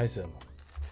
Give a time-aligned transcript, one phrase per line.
[0.00, 0.32] 开始了吗？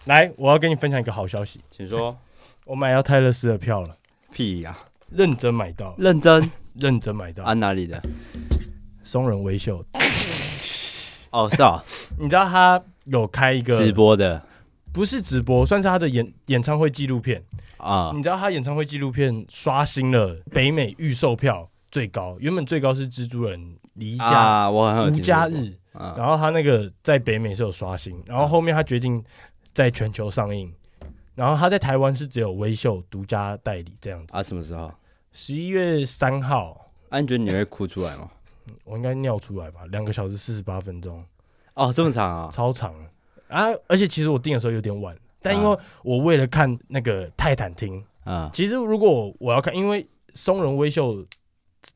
[0.05, 2.15] 来，我要跟你分享一个好消息，请说。
[2.67, 3.97] 我买到泰勒斯的票了。
[4.31, 4.85] 屁呀、啊！
[5.09, 7.43] 认真买到，认真， 认真买到。
[7.43, 7.99] 按，哪里的？
[9.01, 9.83] 松仁微秀。
[11.33, 11.83] 哦，是啊。
[12.19, 14.43] 你知道他有开一个直播的，
[14.93, 17.43] 不是直播，算是他的演演唱会纪录片
[17.77, 18.11] 啊。
[18.13, 25.73] 你知道他演唱会纪录片刷新了北美预售票最高，原本最高是蜘蛛人离家、啊、我很无家日。
[26.17, 29.21] 然后他那个在北美是有刷新，然后后面他决定
[29.73, 30.73] 在全球上映，
[31.35, 34.41] 然后他在台湾是只有微秀独家代理这样子啊。
[34.41, 34.89] 什么时候？
[35.33, 36.89] 十一月三号。
[37.09, 38.29] 啊，你觉得你会哭出来吗？
[38.85, 39.81] 我应该尿出来吧？
[39.87, 41.21] 两个小时四十八分钟，
[41.75, 42.93] 哦，这么长啊，超长
[43.49, 43.67] 啊！
[43.87, 51.25] 而且其实我订的时候有点晚，但因为我为了看那个泰坦厅啊，其实如果我要看，因为松仁微秀。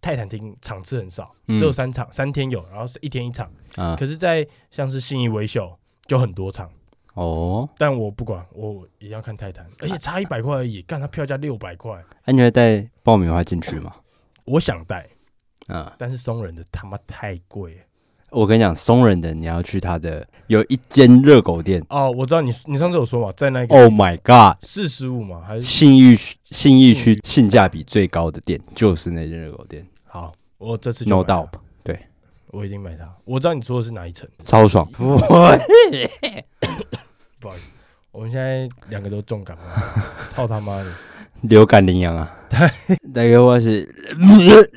[0.02, 3.52] 泰坦厅场次很少，只有三场，嗯、三天有，然后是一天一场。
[3.76, 6.72] 啊、可是，在像是信义维修就很多场
[7.16, 7.67] 哦。
[7.78, 10.81] 但我不管，我一定要看泰坦，而且差一百块而已。
[10.84, 11.92] 干他票价六百块，
[12.25, 13.95] 那、啊、你会带爆米花进去吗？
[14.45, 15.08] 我想带，
[15.67, 17.81] 啊，但是松仁的他妈太贵。
[18.34, 26.17] 我跟你讲，松仁的你要去他的有一间热狗店哦，我知道你你上次有说嘛，在那个 Oh my God 四十五嘛，还是信义
[26.50, 29.86] 信义区性价比最高的店就是那间热狗店。
[30.06, 31.50] 好，我这次 No doubt，
[31.84, 32.00] 对，
[32.48, 33.08] 我已经买它。
[33.23, 34.90] 我知道你说的是哪一层，超爽。
[34.97, 37.50] 不好意思，
[38.12, 39.64] 我们现在两个都重感冒，
[40.34, 40.86] 操他妈的，
[41.42, 42.36] 流感羚羊啊！
[43.14, 43.84] 大哥，我是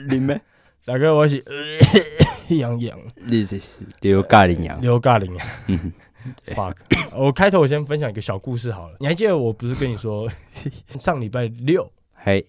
[0.09, 0.39] 林妹，
[0.85, 1.43] 大哥，我是。
[2.55, 5.47] 羊羊，你这是刘嘉玲羊，刘嘉玲羊。
[5.67, 5.93] 嗯，
[6.55, 6.77] fuck。
[7.13, 8.97] 我开头我先分享一个小故事好了。
[9.01, 10.29] 你还记得我不是跟你说
[10.99, 12.47] 上礼拜六，嘿，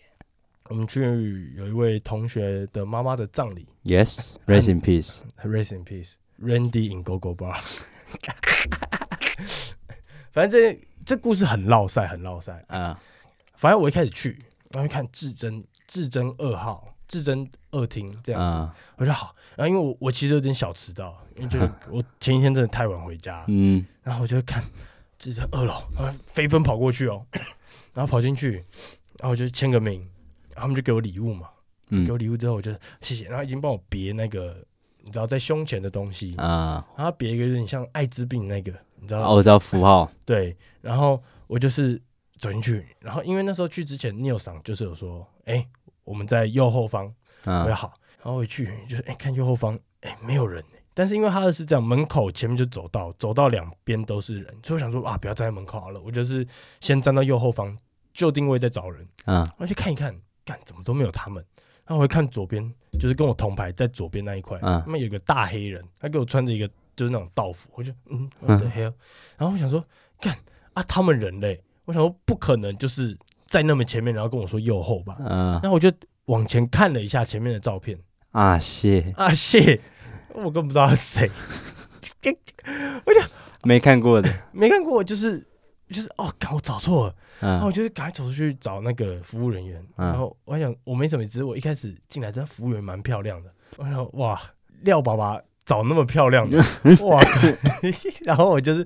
[0.69, 3.65] 我们去有一位同学的妈妈的葬礼。
[3.83, 7.57] Yes，rest in peace，rest in peace，Randy in Go Go Bar。
[10.31, 12.99] 反正这这故事很绕塞，很绕塞啊。
[13.55, 14.37] 反正我一开始去，
[14.71, 16.93] 然后看至臻至臻二号。
[17.07, 24.63] 至臻二厅这样子，我说好，然后因为我我其实有点小迟到，因为就是 我前一天真的太晚回家，嗯，然后我就看
[25.17, 27.25] 至臻二楼，然后飞奔跑过去哦，
[27.95, 28.63] 然后跑进去，
[29.19, 30.01] 然后我就签个名，
[30.49, 31.47] 然后他们就给我礼物嘛，
[32.05, 34.57] 给我礼物之后我就谢谢，然后已经帮我别那个
[35.03, 36.35] 你知道在胸前的东西。
[36.35, 42.01] 啊，然后别一个有点像艾滋病那个，你知道，哦我知道符号，对，然后我就是
[42.37, 45.65] 走进去，然后因为那时候去之前 Neil 上就是有说，哎。
[46.07, 47.05] 我们在右后方，
[47.43, 50.63] 啊，我好，然后回去就是哎、欸，看右后方，哎、欸，没有人。
[50.93, 56.47] 但是因为他的是这样，门口前面就走道，走到两边都是人，所以我想说啊，不要站在门口好了，我就是
[56.79, 57.77] 先站到右后方，
[58.13, 59.05] 就定位在找人。
[59.25, 61.43] 啊，我去看一看，干怎么都没有他们。
[61.85, 68.93] 然后我会看左边，就是跟我同排在左边那一块，啊，那么有个大黑人，他给我穿着一个就是那种道服，我就嗯，What the hell？
[69.37, 69.83] 然后我想说，
[70.21, 70.37] 干
[70.73, 73.17] 啊，他们人类，我想说不可能就是。
[73.47, 75.91] 在那么前面，然后跟我说右后吧，嗯，然后我就
[76.25, 77.97] 往前看了一下前面的照片，
[78.31, 79.13] 啊谢。
[79.15, 79.79] 啊谢，
[80.33, 81.31] 我根本不知道他是谁，
[83.05, 83.19] 我就
[83.63, 85.39] 没看过的，没看过，就是
[85.89, 94.39] 就是哦，刚我找错了，嗯，然后我就是赶快走出去找那个服务人员，嗯，然后我还想我没什么，只是我一开始进来，这服务员蛮漂亮的，我想哇，
[94.81, 96.57] 廖爸爸找那么漂亮的，
[97.05, 97.21] 哇，
[98.23, 98.85] 然后我就是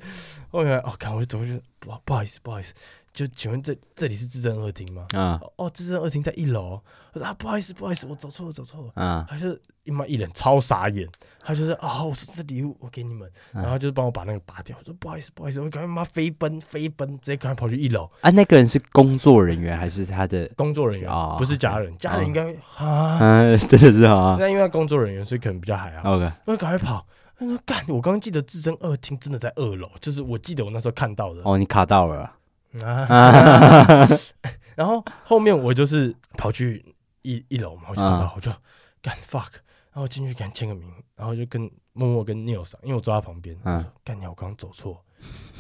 [0.49, 2.73] 后面哦，看我就走过去，不不好意思，不好意思。
[3.13, 5.05] 就请问这这里是至臻二厅吗？
[5.13, 6.81] 啊哦，至臻二厅在一楼。
[7.13, 8.91] 我说啊，不好意思，不好意思，我走错了，走错了。
[8.95, 11.05] 啊，他就是一妈一脸超傻眼，
[11.41, 14.77] 他就是啊，我说这礼物我给你们，然后就是帮我把那个拔掉。
[14.79, 18.09] 我说不好意思，不好意思，我赶快妈飞奔飞奔，直接赶快跑去一楼。
[18.21, 21.35] 啊，那个人是工作人员还是他的工作人员啊？
[21.37, 24.37] 不是家人，家人应该啊，真的是啊。
[24.39, 26.15] 那因为他工作人员，所以可能比较还好。
[26.15, 27.05] OK，我赶快跑。
[27.37, 31.41] 他说干，我刚刚记得至臻二厅真的在二楼，就是我记得我那时候看到的。
[31.43, 32.31] 哦，你卡到了。
[32.79, 34.07] 啊，
[34.75, 36.83] 然后后面我就是跑去
[37.23, 38.51] 一一楼嘛，我就找到，我就
[39.01, 39.51] 干 fuck，
[39.91, 45.03] 然后进去赶紧签个名，然后就跟默默跟 Neil 上，因为我坐他旁边，嗯，干你，我刚刚走错，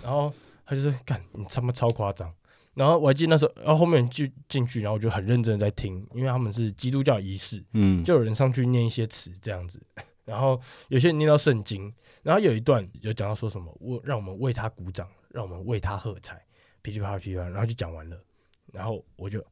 [0.01, 0.33] 然后
[0.65, 2.33] 他就说干你他妈超夸张，
[2.73, 9.81] 然后我还记得那时候，然后后面就进去，然后我就很认真的在听，因为他们是基督教仪式，嗯，就有人上去念一些词这样子，
[10.23, 11.93] 然后有些人念到圣经，
[12.23, 16.41] 然后有一段有讲到说什么，我让我们为他鼓掌，让我们为他喝彩。
[16.81, 18.17] 噼里啪啦噼里啪啦，然后就讲完了，
[18.71, 19.43] 然后我就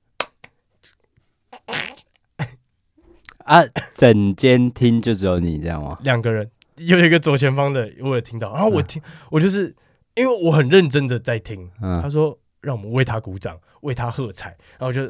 [3.46, 3.64] 啊，
[3.96, 5.98] 整间厅就只有你这样吗？
[6.04, 9.76] 两个人，有一个左前方的我有听到，然后我听，我就是
[10.16, 15.08] 因为我很认真的在听，他说让我们为他鼓掌，为他喝彩，然后我就，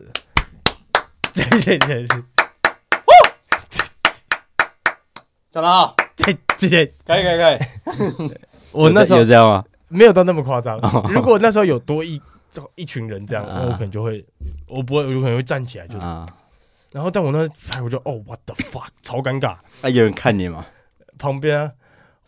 [1.33, 3.11] 对对对对，哦，
[5.51, 8.37] 讲得好，对对对，可以可以可以，
[8.71, 9.65] 我那时候有这样吗？
[9.89, 10.79] 没有到那么夸张。
[11.09, 12.21] 如果那时候有多一
[12.75, 14.25] 一群人这样，那我可能就会，
[14.67, 15.99] 我不会，我有可能会站起来就。
[16.91, 19.57] 然后但我那拍，我就哦，what the fuck，超尴尬。
[19.81, 20.65] 啊，有人看你吗？
[21.19, 21.71] 旁边啊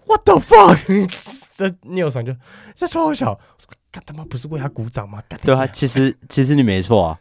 [0.06, 0.78] ，what the fuck，
[1.52, 2.36] 这 Neil 桑就
[2.76, 3.40] 这超好笑，
[3.92, 5.22] 干他妈不是为他鼓掌吗？
[5.44, 7.20] 对啊，其实其实你没错啊。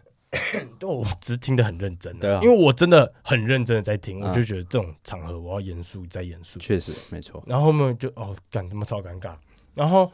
[0.78, 7.42] 对， 我只是听得很认真，对啊，因为我真的很认真的在听，我就觉得这种场合我要严肃再严肃，确实没错。
[7.46, 9.32] 然后后面就哦，干他妈超尴尬。
[9.74, 10.10] 然后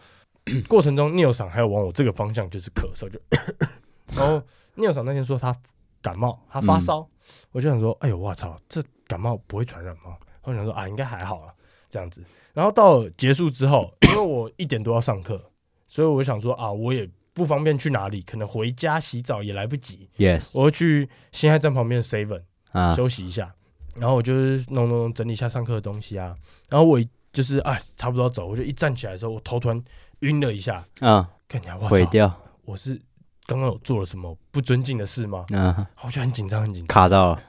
[0.68, 3.18] 过程中，Neil 桑还有往我这个方向就是咳嗽，就
[4.16, 4.42] 然后
[4.76, 5.54] Neil 桑那天说他
[6.00, 7.08] 感冒，他发烧，
[7.52, 10.16] 我就想说，哎呦我操，这感冒不会传染吗？
[10.42, 11.52] 我想说啊，应该还好啊，
[11.88, 12.22] 这样子。
[12.52, 15.50] 然后到结束之后， 因为我一点多要上课，
[15.88, 17.08] 所以我想说啊，我也。
[17.36, 20.08] 不方便去哪里，可能回家洗澡也来不及。
[20.16, 22.40] Yes，我会去新海站旁边的 Seven
[22.72, 23.54] 啊休息一下，
[23.94, 26.34] 然后我就是弄弄整理一下上课的东西啊。
[26.70, 26.98] 然后我
[27.36, 29.84] 就是啊，差不多要走，我就一站起来的时候，我头突然
[30.20, 32.34] 晕了一下啊，看起来毁掉。
[32.64, 32.98] 我是
[33.44, 35.44] 刚刚有做了什么不尊敬的事吗？
[35.52, 37.42] 啊，我就很紧张，很紧张，卡到了。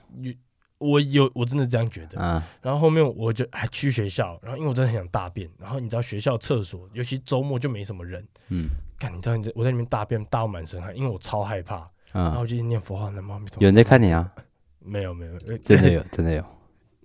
[0.77, 2.19] 我有，我真的这样觉得。
[2.19, 8.27] 啊，然后后面我就还去学校，然后因为我真的很想大便，然后你知道学校厕所，尤其周末就没什么人。
[8.49, 8.67] 嗯。
[8.99, 11.89] 看，你知道你在我在里面大便大满身汗，因为我超害怕。
[12.11, 14.29] 然后我就念佛号，那妈咪有人在看你啊？
[14.79, 16.43] 没有没有，真的有真的有。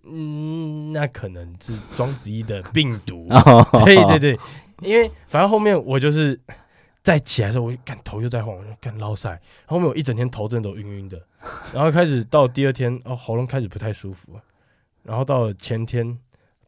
[0.04, 3.28] 嗯，那可能是庄子一的病毒。
[3.84, 4.38] 对对对，
[4.80, 6.38] 因为反正后面我就是
[7.02, 9.40] 再起来的时候，我感头又在晃，我就干捞塞。
[9.66, 11.20] 后面我一整天头真的都晕晕的，
[11.72, 14.38] 然后开始到第二天哦，喉咙开始不太舒服，
[15.02, 16.18] 然后到了前天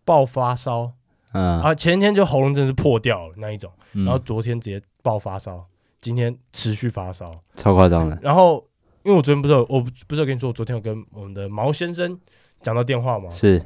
[0.05, 0.93] 爆发烧，
[1.33, 1.61] 嗯。
[1.61, 4.83] 啊，前天就喉咙真的是破掉了那一种，然后昨天直接。
[5.05, 5.63] 爆发烧，
[6.01, 8.19] 今天持续发烧，超夸张的。
[8.23, 8.67] 然后，
[9.03, 12.19] 因为我昨天不是有，我不是有跟你说，我昨天有跟我们的毛先生
[12.65, 13.31] 讲到电话吗？
[13.31, 13.65] 是，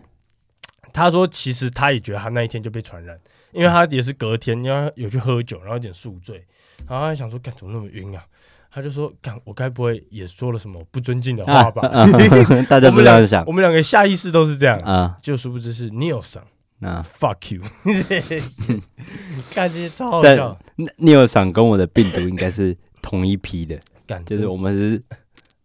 [0.93, 3.19] 他说其实他也觉得他那一天就被传染，
[3.53, 6.45] 因为他也是隔天，因为有去喝酒，然后有点宿醉，
[6.87, 8.23] 然后他想说，干怎么那么晕啊？
[8.71, 11.89] 他就说，干我该不会也说了什么不尊敬的话吧？
[11.89, 12.07] 啊啊、
[12.69, 16.45] 大家不这样想，我们两个下意识都是这样啊，就殊不知是 Neil 桑。
[16.81, 17.61] 那 fuck you，
[19.51, 20.57] 看这些超好笑。
[20.99, 23.81] Neil 桑跟我的病毒应该是同一批的，
[24.25, 25.03] 就是我们是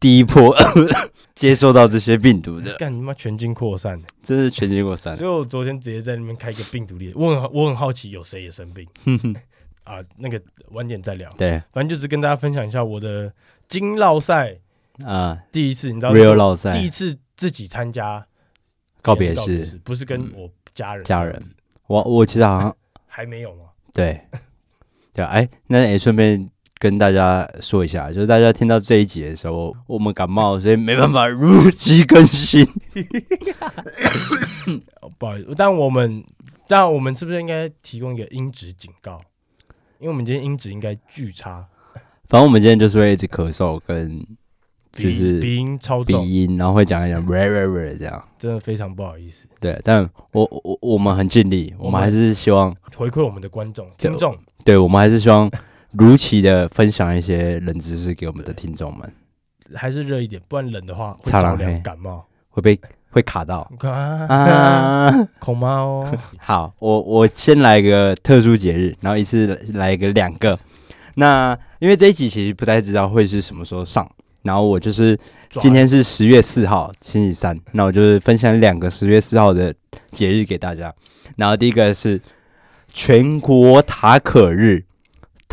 [0.03, 0.53] 第一波
[1.33, 2.75] 接受到这些病毒的。
[2.75, 5.15] 干你妈全军扩散，真是全军扩散。
[5.15, 8.85] 所以我昨天直接在那边开一个病毒列，我很我很好奇有谁也生病。
[9.85, 10.41] 啊，那个
[10.73, 11.29] 晚点再聊。
[11.38, 13.31] 对，反正就是跟大家分享一下我的
[13.69, 14.53] 经络赛
[15.05, 18.25] 啊，第一次你知道，real 绕赛，第一次自己参加
[19.01, 20.50] 告别式，不是跟我。
[20.75, 21.39] 家人，家人，
[21.85, 23.65] 我我其实好像还没有吗？
[23.94, 24.19] 对，
[25.13, 26.50] 对，哎，那也顺便
[26.83, 32.68] 跟大家说一下，就是大家听到这一集的时候，我们感冒，所以没办法如期更新。
[35.18, 36.21] 不好意思，但我们
[36.68, 39.21] 这样，我们是不是应该提供一个音质警告？
[39.97, 41.65] 因为我们今天音质应该巨差。
[42.27, 44.21] 反正我们今天就是会一直咳嗽跟。
[44.91, 49.48] 就是鼻音超鼻音，然后会讲一讲 very very 这样，真的非常不好意思。
[49.60, 54.38] 对，但我我我们很尽力，我们还是希望回馈我们的观众听众。
[54.63, 55.50] 对，我们还是希望
[55.97, 59.12] 如期的分享一些冷知识给我们的听众们。
[59.73, 63.71] 还是热一点，不然冷的话会着凉感冒，会被会卡到。
[63.81, 66.19] 啊， 恐怕哦。
[66.38, 70.59] 好，我我先来一个特殊节日，然后一次来一个两个。
[71.15, 74.09] 那因为这一集其实不太知道会是什么时候上。
[74.43, 75.17] 然后我就是
[75.51, 79.73] 今天是十月四号星期三，那我就是分享两个十月四号的
[80.12, 80.93] 节日给大家。
[81.38, 82.21] 然后第一个是
[82.91, 84.83] 全国塔可日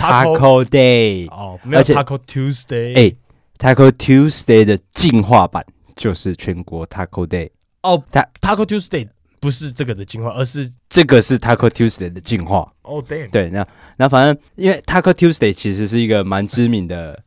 [0.00, 2.96] （Taco Day） 哦，没有 Taco Tuesday。
[2.96, 3.12] 哎
[3.58, 5.64] ，Taco Tuesday 的进化版
[5.96, 7.50] 就是全国 Taco Day
[7.82, 8.02] 哦。
[8.40, 9.06] Taco Tuesday
[9.38, 12.72] 不是这个的进化，而是这个是 Taco Tuesday 的进化。
[12.82, 13.66] 哦，对，对，那
[13.96, 17.22] 那反正因为 Taco Tuesday 其实是一个蛮知名的。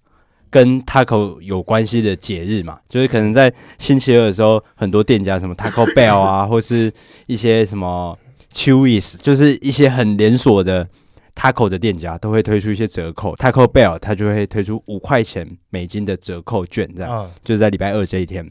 [0.54, 6.94] 跟 taco 有关系的节日嘛，就是可能在星期二的时候，很多店家什么 Taco Bell 啊，或是
[7.26, 8.16] 一些什么
[8.54, 10.88] Chuy's，就是一些很连锁的
[11.36, 13.36] taco 的店家都会推出一些折扣。
[13.36, 18.50] Taco Bell 它就会推出五块钱美金的折扣券，这样，就是在礼拜二这一天。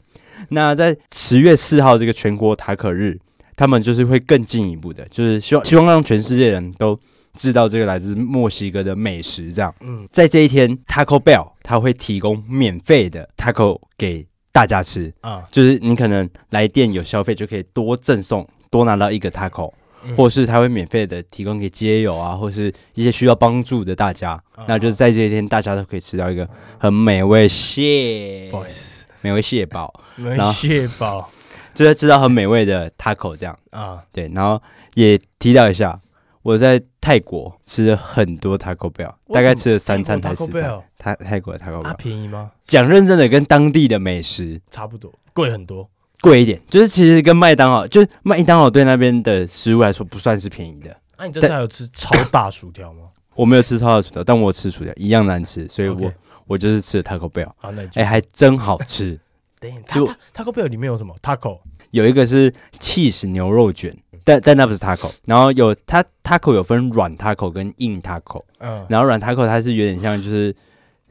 [0.49, 3.19] 那在十月四号这个全国塔可日，
[3.55, 6.99] 他们就是会更进一步的，就是希望希望让全世界人都。
[7.35, 9.73] 知道这个来自墨西哥的美食，这样。
[9.79, 19.73] 嗯，在这一天，Taco Bell 它会提供免费的 taco 给大家吃啊，就是你可能来店有消费就可以多赠送，多拿到一个 taco，嗯，
[20.15, 31.29] 或是他会免费的提供给街友啊，或是一些需要帮助的大家，啊，那就是在这一天，大家都可以吃到一个很美味蟹，不好意思，美味蟹堡，美味蟹堡，
[31.73, 33.57] 就是吃到很美味的 taco 这样。
[33.71, 34.61] 啊，对，然后
[34.93, 35.99] 也提到一下。
[36.43, 40.77] 我在泰国吃了很多 Taco Bell，大概吃了三餐还是四餐。
[40.99, 42.51] 泰泰国的 Taco Bell，它便宜吗？
[42.65, 44.59] 讲认真的，跟当地的美食。
[44.69, 45.89] 差不多，贵很多，
[46.23, 46.59] 贵一点。
[46.69, 50.95] 就是其实跟麦当劳，就是麦当劳对那边的食物来说不算是便宜的。
[51.17, 53.01] 那、啊、你这次还有吃超大薯条吗？
[53.35, 56.13] 我没有吃超大薯条，但我吃薯条一样难吃，所以我 Okay.
[56.47, 57.49] 我就是吃了 Taco Bell。
[57.61, 59.19] 啊，那哎、欸，还真好吃。
[59.59, 61.59] 等一下就 Taco Bell 里面有什么？Taco
[61.91, 63.95] 有一个是 cheese 牛肉卷。
[64.25, 70.55] 但但那不是 taco，然后有它 taco 有分软 taco 跟硬 taco，嗯，然后软 taco 它是有点像就是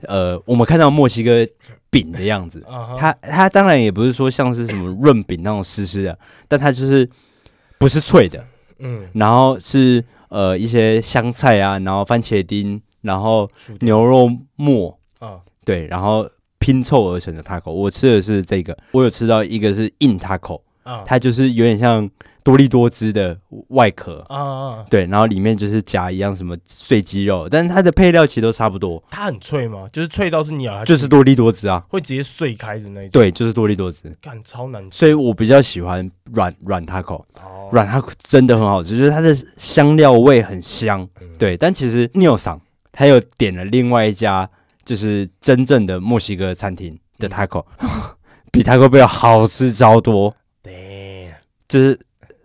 [0.05, 1.47] 呃我们看到墨西哥
[1.93, 2.65] 饼的样子，
[2.99, 6.19] 它它当然也不是说像是什么润饼那种湿湿的，
[6.49, 7.09] 但它就是
[7.79, 8.45] 不是脆的，
[8.79, 13.49] 嗯，然后是呃一些香菜啊，然后番茄丁，然后
[13.81, 16.27] 牛肉末，啊，对，然后
[16.59, 22.11] 拼凑而成的 taco，我吃的是这个，我有吃到一个是硬 taco，啊，它就是有点像。
[22.45, 29.03] 多利多汁的外壳啊，啊，对，然后里面就是夹一样什么碎鸡肉，但是它的配料其实都差不多。
[29.11, 29.87] 它很脆吗？
[29.93, 33.11] 就是脆到是咬，就是多利多汁啊，会直接碎开的那种。
[33.11, 34.99] 对，就是多利多汁，干超难吃。
[34.99, 37.25] 所以我比较喜欢软软 taco，
[37.71, 41.09] 软 taco 真的很好吃，就是它的香料味很香。
[41.21, 44.51] 嗯、对，但其实 Neil 桑他又点了另外一家，
[44.85, 47.89] 就是真正的墨西哥餐厅的 taco，、嗯、
[48.51, 50.35] 比 Taco Bell 好吃超多。
[50.61, 51.33] 对，
[51.69, 51.97] 就是。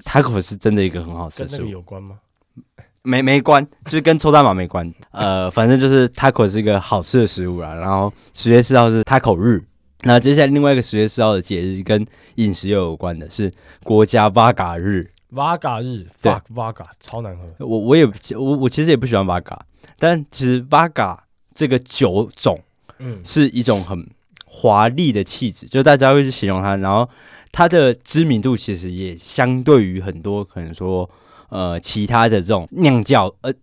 [0.07, 2.17] Taco 是真的一个很好吃的食物，有关吗？
[3.03, 4.89] 没没关，就是跟抽大麻没关。
[5.11, 7.73] 呃，反正就是 Taco 是一个好吃的食物啦。
[7.73, 9.61] 然后十月四号是 Taco 日，
[10.03, 13.51] 那接下来另外一个十月四号的节日跟饮食又有关的是
[13.83, 15.09] 国家 Vodka 日。
[15.33, 17.65] Vodka 日，Fuck Vodka，超难喝。
[17.65, 19.59] 我我也我我其实也不喜欢 Vodka，
[19.99, 21.17] 但其实 Vodka
[21.53, 22.61] 这个酒种，
[22.99, 24.09] 嗯，是一种很
[24.45, 27.09] 华丽的气质，就大家会去形容它，然后。
[27.51, 31.10] 它的知名度其实也相对于很多可能说，
[31.50, 33.54] 呃，其他的这种酿造，呃，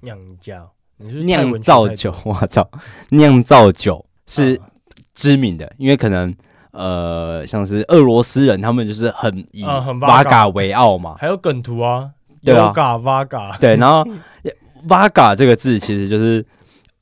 [0.00, 2.68] 酿造，你是酿造酒，我操，
[3.10, 4.60] 酿造酒是
[5.14, 6.34] 知名的，因为可能
[6.70, 9.64] 呃，像是俄罗斯人，他们就是很以
[10.00, 12.10] 瓦嘎为傲嘛，还有梗图啊，
[12.44, 14.06] 对啊，瓦嘎，对，然后
[14.88, 16.44] 瓦嘎这个字其实就是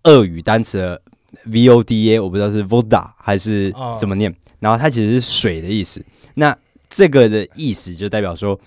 [0.05, 1.03] 俄语单词的
[1.45, 6.05] V O D A，我不知道是 Voda 还是怎么念，然后它其实是水的意思。
[6.35, 6.57] 那
[6.89, 8.59] 这个的意思就代表说，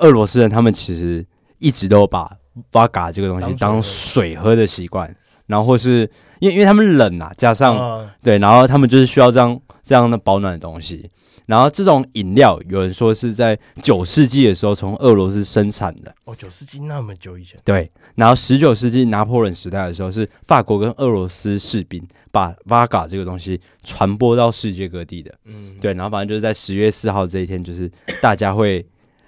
[0.00, 1.24] 俄罗斯人他们其实
[1.58, 2.30] 一直都把
[2.72, 5.14] Vodka 这个东西当水喝的习惯，
[5.46, 6.10] 然后或是
[6.40, 11.10] 因为因为他们冷啊，加上对，然后他们就是需要这样这样的保暖的东西。
[11.50, 16.14] 然后这种饮料，有人说是在九世纪的时候从俄罗斯生产的。
[16.24, 17.58] 哦，九世纪那么久以前。
[17.64, 25.34] 对，然后十九世纪拿破仑时代的时候，是法国跟俄罗斯士兵把 Vodka 这个东西传播到世界各地的。
[25.44, 27.90] 嗯，对，然后反正就是在十月四号这一天，就是
[28.22, 28.86] 大家会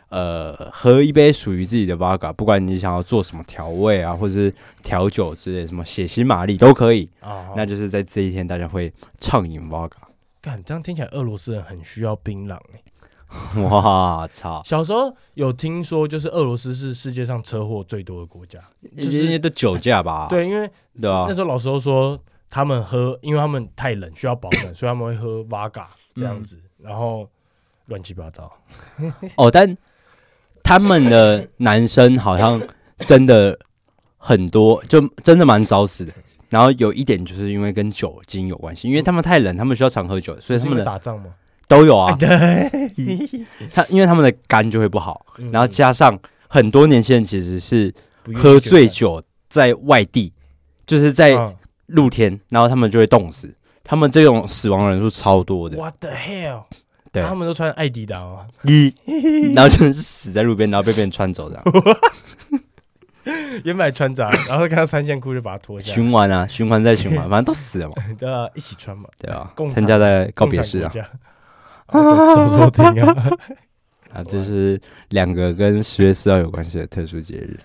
[0.09, 7.11] 呃喝一杯属于自己的 Vodka，不管你想要做什么调味啊，或者是调酒之类，什么血腥玛丽都可以。
[7.19, 9.91] 啊，那就是在这一天，大家会畅饮 Vodka。
[10.43, 12.83] 干，这样听起来俄罗斯人很需要槟榔哎！
[13.63, 14.61] 哇操！
[14.63, 18.59] 小时候有听说，就是俄罗斯是世界上车祸最多的国家，
[18.95, 20.27] 就是都酒驾吧？
[20.31, 20.69] 对，因为
[21.01, 22.19] 对啊，那时候老师都说
[22.51, 27.27] 他们喝，因为他们太冷需要保暖， 所以他们会喝 Vodka 这样子，然后
[27.87, 28.53] 乱七八糟。
[29.37, 29.75] 哦，但
[30.63, 32.61] 他们的男生好像
[32.99, 33.59] 真的
[34.19, 36.13] 很多，就真的蛮早死的。
[36.53, 41.31] 然后有一点就是因为跟酒精有关系，因为他们太冷，他们需要常喝酒，所以他们打仗吗？
[41.67, 42.15] 都有啊。
[42.21, 42.29] 对，
[43.73, 46.19] 他因为他们的肝就会不好，然后加上
[46.49, 47.91] 很多年轻人其实是
[48.35, 50.31] 喝醉酒在外地，
[50.87, 51.35] 就是在
[51.87, 55.79] 露天，然后他们就会冻死，他们这种死亡人数超多的。
[55.79, 56.65] What the hell？
[57.11, 58.47] 对，他们都穿艾迪达啊，
[59.55, 61.63] 然后就是死在路边，然后被别人穿走的。
[63.65, 65.95] 原本穿着，然后看到三线裤就把它脱下来。
[65.95, 67.95] 循环啊，循环再循环， 反正都死了嘛。
[68.19, 69.09] 对啊，一起穿嘛。
[69.19, 70.93] 对啊，参加在告别式啊。
[71.93, 73.31] 走走停啊！
[74.13, 77.61] 啊，这是两个跟十月四号有关系的特殊节日。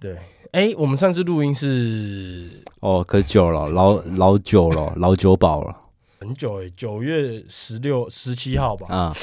[0.00, 0.16] 对，
[0.52, 2.48] 哎，我们上次录音是
[2.80, 5.76] 哦，可久了，老老久了，老酒保了。
[6.18, 8.86] 很久哎，九月十六、十七号吧。
[8.94, 9.16] 啊，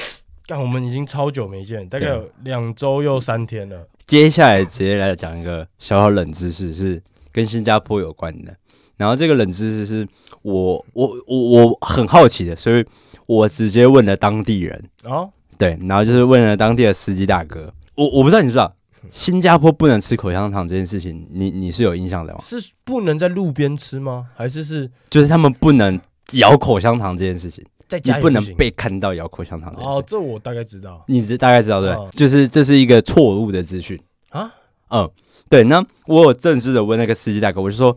[0.46, 3.88] 但我们已经超久没见，大概有两周又三天了。
[4.06, 8.54] 接下来直接来讲一个小小冷知识，是跟新加坡有关的。
[8.96, 10.06] 然后这个冷知识是
[10.42, 12.84] 我我我我很好奇的，所以
[13.26, 14.84] 我直接问了当地人。
[15.02, 17.72] 哦，对，然后就是问了当地的司机大哥。
[17.96, 18.72] 我我不知道你知道，
[19.10, 22.38] 新加坡不能吃口香糖这件事情，你你是有印象的吗？
[22.42, 24.26] 是不能在路边吃吗？
[24.36, 26.00] 还是是就是他们不能
[26.34, 27.64] 咬口香糖这件事情？
[28.02, 31.04] 你不能被看到咬口香糖的哦，这我大概知道。
[31.08, 31.96] 你大概知道对？
[32.12, 34.00] 就是这是一个错误的资讯
[34.30, 34.52] 啊。
[34.90, 35.10] 嗯，
[35.48, 37.96] 对，那我有正式的问那个司机大哥，我就说。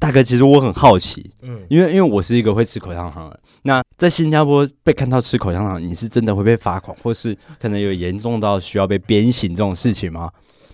[0.00, 3.40] 大哥，其实我很好奇，嗯，因为因为我是一个会吃口香糖的。
[3.62, 10.28] 那在新加坡被看到吃口香糖，你是真的会被罚款，或是可能有严重到需要被鞭刑这种事情吗？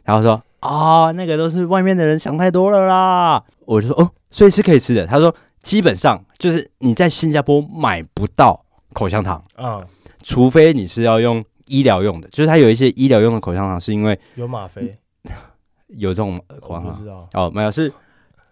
[0.04, 3.44] 然后说啊、哦，那个都是外面的人想太多了啦。
[3.66, 5.06] 我就说哦，所以是可以吃的。
[5.06, 9.86] 他说基本上就是你在新加坡买不到口香糖啊，嗯、
[10.22, 14.96] 除非你是要用医疗用的，就是它有一些医疗用的口香糖是因为有吗啡，
[15.96, 17.92] 有这种口香糖，哦，没有是。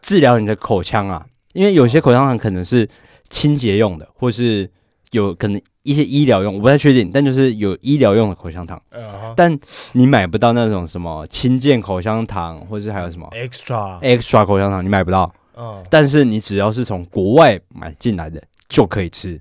[0.00, 2.88] 治疗你的口腔啊，因为有些口香糖可能是
[3.30, 4.70] 清洁用的，或是
[5.10, 8.80] 有可能一些医疗用，我不太确定，但就是有医疗用的口香糖。
[8.92, 9.34] Uh.
[9.36, 9.58] 但
[9.94, 15.30] 你买不到那种什么清健口香糖，或是还有什么 extra extra 口香糖，你买不到。
[15.58, 15.84] Uh.
[15.90, 19.40] 但是你只要是从国外买进来的就可以吃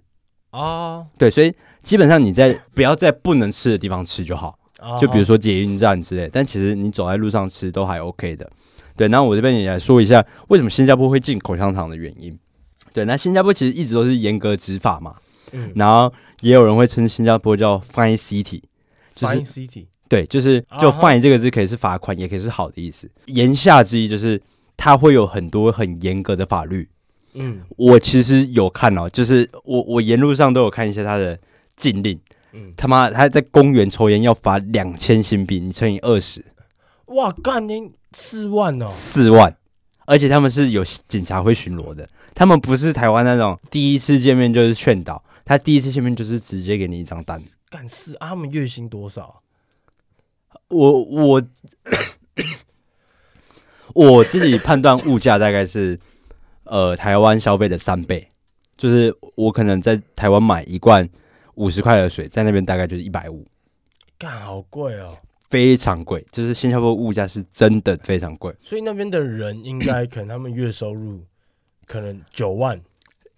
[0.50, 0.98] 啊。
[0.98, 1.08] Uh huh.
[1.20, 5.00] 对，所以基本上你在不要在不能吃的地方吃就好，uh.
[5.00, 6.28] 就比如说捷运站之类。
[6.34, 8.50] 但其实你走在路上吃都还 OK 的。
[8.96, 12.36] 对，那我这边也来说一下为什么新加坡会进口香糖的原因。
[12.94, 15.18] 对，那新加坡其实一直都是严格执法嘛，
[15.52, 23.08] 嗯，然后也有人会称新加坡叫 Fine City，Fine City，对，就是就 Fine 这个字可以是罚款，也可以是好的意思。
[23.28, 24.42] 言下之意就是
[24.78, 26.88] 它会有很多很严格的法律。
[27.34, 31.38] 嗯，我其实有看哦，就是我我沿路上都有看一些他的
[31.76, 32.18] 禁令。
[32.54, 36.46] 嗯，他妈他在公园抽烟要罚两千新币，你乘以二十，
[37.08, 37.92] 哇，干你！
[38.14, 39.54] 四万哦，四万，
[40.06, 47.40] 而且他们是有警察会巡逻的，他们不是台湾那种第一次见面就是劝导，他第一次见面就是直接给你一张单。
[47.70, 49.44] 干事啊，他们月薪多少？
[50.70, 51.44] 我我
[53.98, 56.00] 我自己判断物价大概是
[56.64, 58.30] 呃台湾消费的三倍，
[58.76, 61.10] 就是我可能在台湾买一罐
[61.56, 63.44] 五十块的水，在那边大概就是一百五。
[64.20, 65.12] 干，好贵哦。
[65.50, 71.24] 非常贵，就是新加坡物价是真的非常贵，所以那边的人应该可能他们月收入
[71.86, 72.78] 可能九万，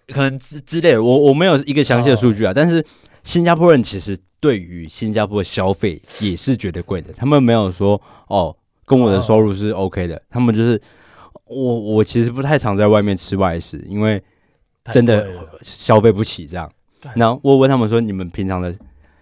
[0.08, 1.04] 可能之之类的。
[1.04, 2.84] 我我没有一个详细的数据啊，哦、但是
[3.24, 8.58] 新加坡人其实对于新加坡的消费也是觉得贵的，他们没有说哦
[8.89, 10.82] 跟我的收入是 OK 的，哦、他们就是
[11.45, 14.21] 我我其实不太常在外面吃外食，因为
[14.91, 15.30] 真的
[15.62, 16.69] 消费不起这样。
[17.13, 18.75] 然后我问他们说，你们平常的。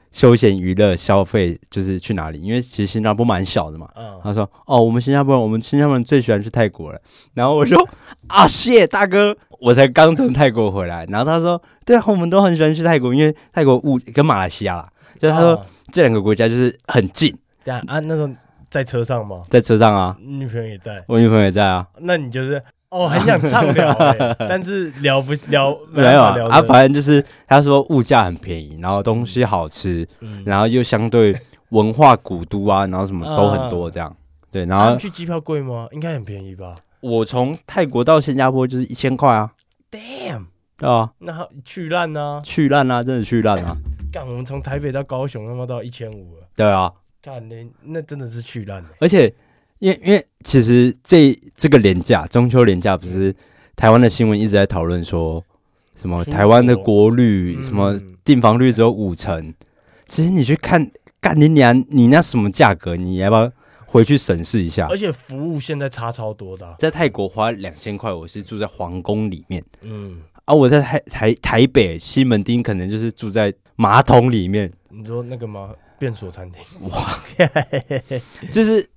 [0.10, 2.42] 休闲娱乐消费就是去哪里？
[2.42, 3.88] 因为其实新加坡蛮小的嘛。
[3.96, 7.00] 嗯、他说：“哦，我们新加坡人，我们新加坡人最喜欢去泰国了。”
[7.36, 7.78] 然后我说
[8.28, 18.30] ：“啊，谢大哥，我才刚从泰国回来。”然后他说：“对啊，我们都很喜欢去泰国，因为泰国物跟马来西亚啦，就他说、哦、这两个国家就是很近。”对啊，啊，那时候
[18.70, 19.44] 在车上吗？
[19.50, 21.88] 在车上啊，女朋友也在，我女朋友也在啊。
[22.00, 22.62] 那你就是。
[22.90, 26.38] 哦，很想畅聊、欸， 但是聊不聊没有啊？
[26.50, 31.38] 啊，反正就是他说物价很便宜，然后东西好吃，嗯、然后又相对
[31.72, 34.08] 文化古都啊，然后什么都很多这样。
[34.08, 34.16] 啊、
[34.54, 35.90] 对，然后去机票贵吗？
[35.92, 36.76] 应该很便宜吧？
[37.02, 39.52] 我从泰国到新加坡就是一千块啊
[39.92, 40.46] ！Damn，
[40.78, 42.40] 对啊，那去烂呢？
[42.42, 43.04] 去烂啊！
[43.04, 43.76] 真的去烂啊！
[44.14, 46.48] 干，我们从台北到高雄他妈到一千五了。
[46.56, 46.94] 对啊，
[47.28, 49.34] 干，那那真的是去烂、欸，而且。
[49.80, 53.32] 因为因为其实这这个廉价中秋廉价不是
[53.76, 55.46] 台湾的新闻一直在讨论说
[55.96, 59.54] 什么台湾的国旅什么订房率只有五成，
[60.08, 60.90] 其实你去看
[61.22, 63.52] 干你娘你那什么价格，你要不要
[63.86, 64.88] 回去审视一下？
[64.90, 74.74] 而且服务现在差超多的，啊，在泰国花两千块，我是住在皇宫里面，嗯，啊我在台台台北西门町可能就是住在马桶里面。
[74.90, 75.70] 你说那个吗？
[76.00, 76.62] 便所餐厅？
[76.90, 77.20] 哇，
[78.52, 78.90] 就是。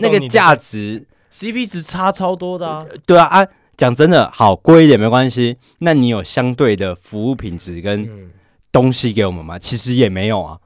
[0.00, 2.84] 那个价值 CP 值差超多的啊！
[3.06, 3.46] 对啊啊，
[3.76, 5.58] 讲真的，好贵一点没关系。
[5.78, 8.28] 那你有相对的服务品质跟
[8.72, 9.56] 东西给我们吗？
[9.60, 10.58] 其实也没有啊。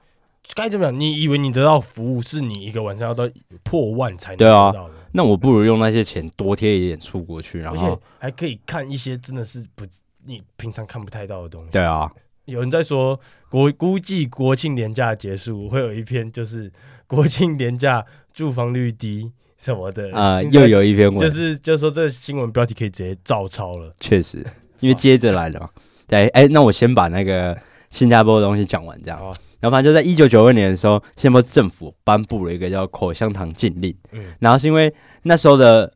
[0.54, 0.98] 该怎么讲？
[0.98, 3.28] 你以为你得到服务是你一个晚上要到
[3.62, 4.90] 破万才能得到的？
[5.12, 9.84] 那我不如用那些钱多贴一点出国去，然后还可以看一些真的是不
[10.24, 11.70] 你平常看不太到的东西。
[11.72, 12.10] 对啊，
[12.44, 16.72] 有人在说国估计国庆年假结束会有一篇就是
[17.06, 18.04] 国庆年假。
[18.32, 23.92] 住房率低什么的啊，呃、又有一篇文，就是就是说这新闻标题可以直接照抄了。
[23.98, 24.38] 确实，
[24.78, 25.68] 因为接着来了嘛。
[26.06, 27.58] 对，哎、欸，那我先把那个
[27.90, 29.18] 新加坡的东西讲完，这样。
[29.18, 33.92] 哦、然后反正就在一九九二年的时候，新加坡政府颁布了一个叫口香糖禁令。
[34.12, 34.26] 嗯。
[34.38, 35.92] 然后是因为那时候的，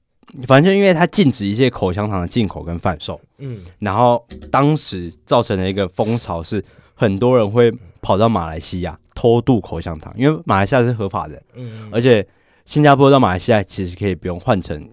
[0.46, 3.20] 反正就因为它禁止一些口香糖的进口跟贩售。
[3.38, 3.62] 嗯。
[3.78, 8.98] 然后当时造成了一个风潮，是很多人会跑到马来西亚。
[9.16, 12.26] 偷渡口香糖，因为马来西亚是合法的，嗯，而且
[12.66, 14.90] 新加坡到马来西亚其实可以不用换乘，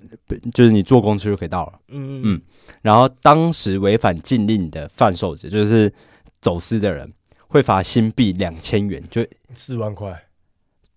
[0.54, 2.42] 就是你坐公车就可以到了，嗯嗯，
[2.84, 5.92] 然后当时违反禁令的贩售者，就是
[6.40, 7.12] 走私的人，
[7.48, 9.26] 会罚新币两千元，就
[9.56, 10.16] 四万块，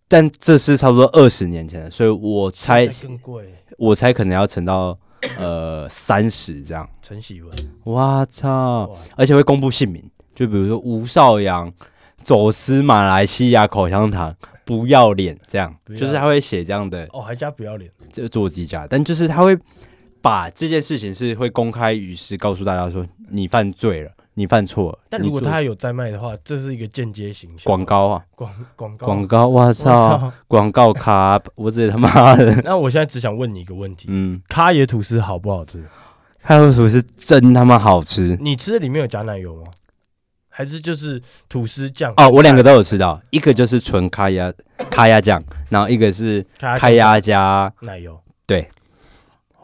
[0.07, 4.99] 但这是差不多二十年前的，所以我猜更贵，我猜可能要沉到
[5.39, 6.89] 呃三十这样。
[7.03, 7.53] 陈喜文，
[7.85, 8.97] 我操！
[9.17, 10.03] 而且会公布姓名，
[10.35, 11.73] 就比如说吴少阳
[12.23, 14.35] 走私马来西亚口香糖，
[14.65, 19.57] 不要脸这样，就是他会写这样的哦，还加不要脸，这做机加，但就是他会
[20.23, 24.11] 把这件事情是会公开于世，告诉大家说你犯罪了。
[24.35, 32.55] 你犯错了，但如果他有在卖的话，这是一个间接形象广告啊，广广告广告，我操，广告卡，我这他妈的！
[32.63, 35.85] 那我现在只想问你一个问题，嗯，咖椰吐司好不好吃？
[36.43, 38.37] 咖椰吐司真他妈好吃！
[38.41, 39.71] 你吃的里面有加奶油吗？
[40.49, 42.13] 还是就是吐司酱？
[42.17, 44.53] 哦，我两个都有吃到，一个就是纯咖椰
[44.91, 48.21] 咖椰酱，然后一个是咖椰加奶油。
[48.47, 48.69] 对，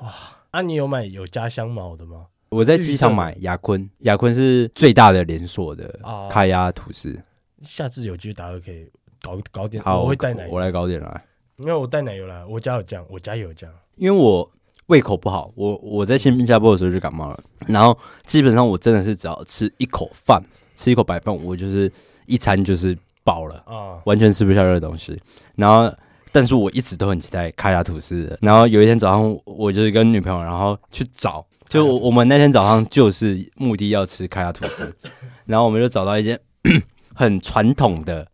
[0.00, 0.12] 哇，
[0.52, 2.26] 那你有买有加香茅的吗？
[2.50, 7.16] 我在机场买雅坤，雅坤是最大的连锁的咖椰吐司。
[7.62, 8.90] 下次有机会大家可以
[9.22, 11.24] 搞搞点，好，我会带奶油，我来搞点来。
[11.58, 13.70] 因为我带奶油来，我家有酱，我家也有酱。
[13.94, 14.50] 因为我
[14.86, 20.42] 胃口不好，我我在新加坡的时候就感冒了，然后基本上我真的是只要吃一口饭，
[20.74, 21.92] 吃一口白饭，我就是
[22.26, 25.16] 一餐就是饱了啊，完全吃不下任何东西。
[25.54, 25.94] 然后，
[26.32, 28.36] 但是我一直都很期待卡亚吐司的。
[28.42, 31.46] 然后有一天早上，我就是跟女朋友，然后去找。
[31.70, 34.92] 就我我们那天早上就是目的要吃咖椰吐司，
[35.46, 36.36] 然后我们就找到一间
[37.14, 38.26] 很传统的，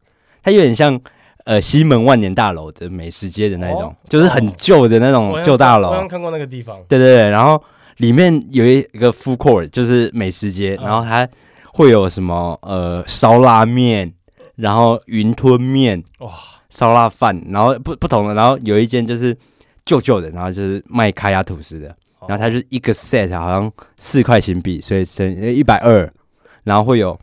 [0.43, 0.99] 它有点像
[1.45, 5.91] 呃西门万年大楼的美食街的那种，哦、就是很旧的那种旧大楼。
[5.91, 6.79] 我刚看过那个地方。
[6.89, 7.63] 对对对，然后
[7.99, 11.29] 里面有一个 food court，就是美食街，然后它
[11.75, 14.11] 会有什么呃烧拉面，
[14.55, 16.33] 然后云吞面，哇，
[16.71, 19.37] 烧腊饭，然后不不同的，然后有一间就是
[19.85, 21.95] 旧旧的，然后就是卖咖椰吐司的。
[22.29, 26.13] 然后它就一个 set 好像四块新币，所以省一百二。
[26.65, 27.17] 然后会有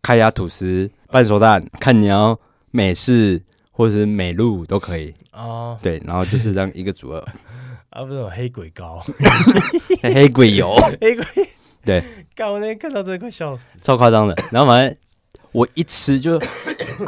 [0.00, 2.38] 咖椰吐司、半熟蛋，看你要
[2.70, 3.38] 美式
[3.70, 5.78] 或者是美露都可以哦。
[5.82, 7.22] 对，然后就是这样一个组合。
[7.90, 9.04] 啊，不是有黑鬼糕，
[10.02, 11.26] 黑鬼油， 黑鬼。
[11.84, 12.02] 对，
[12.34, 14.34] 刚我那天看到这个快笑死，超夸张的。
[14.52, 14.96] 然后反正
[15.52, 16.40] 我一吃就，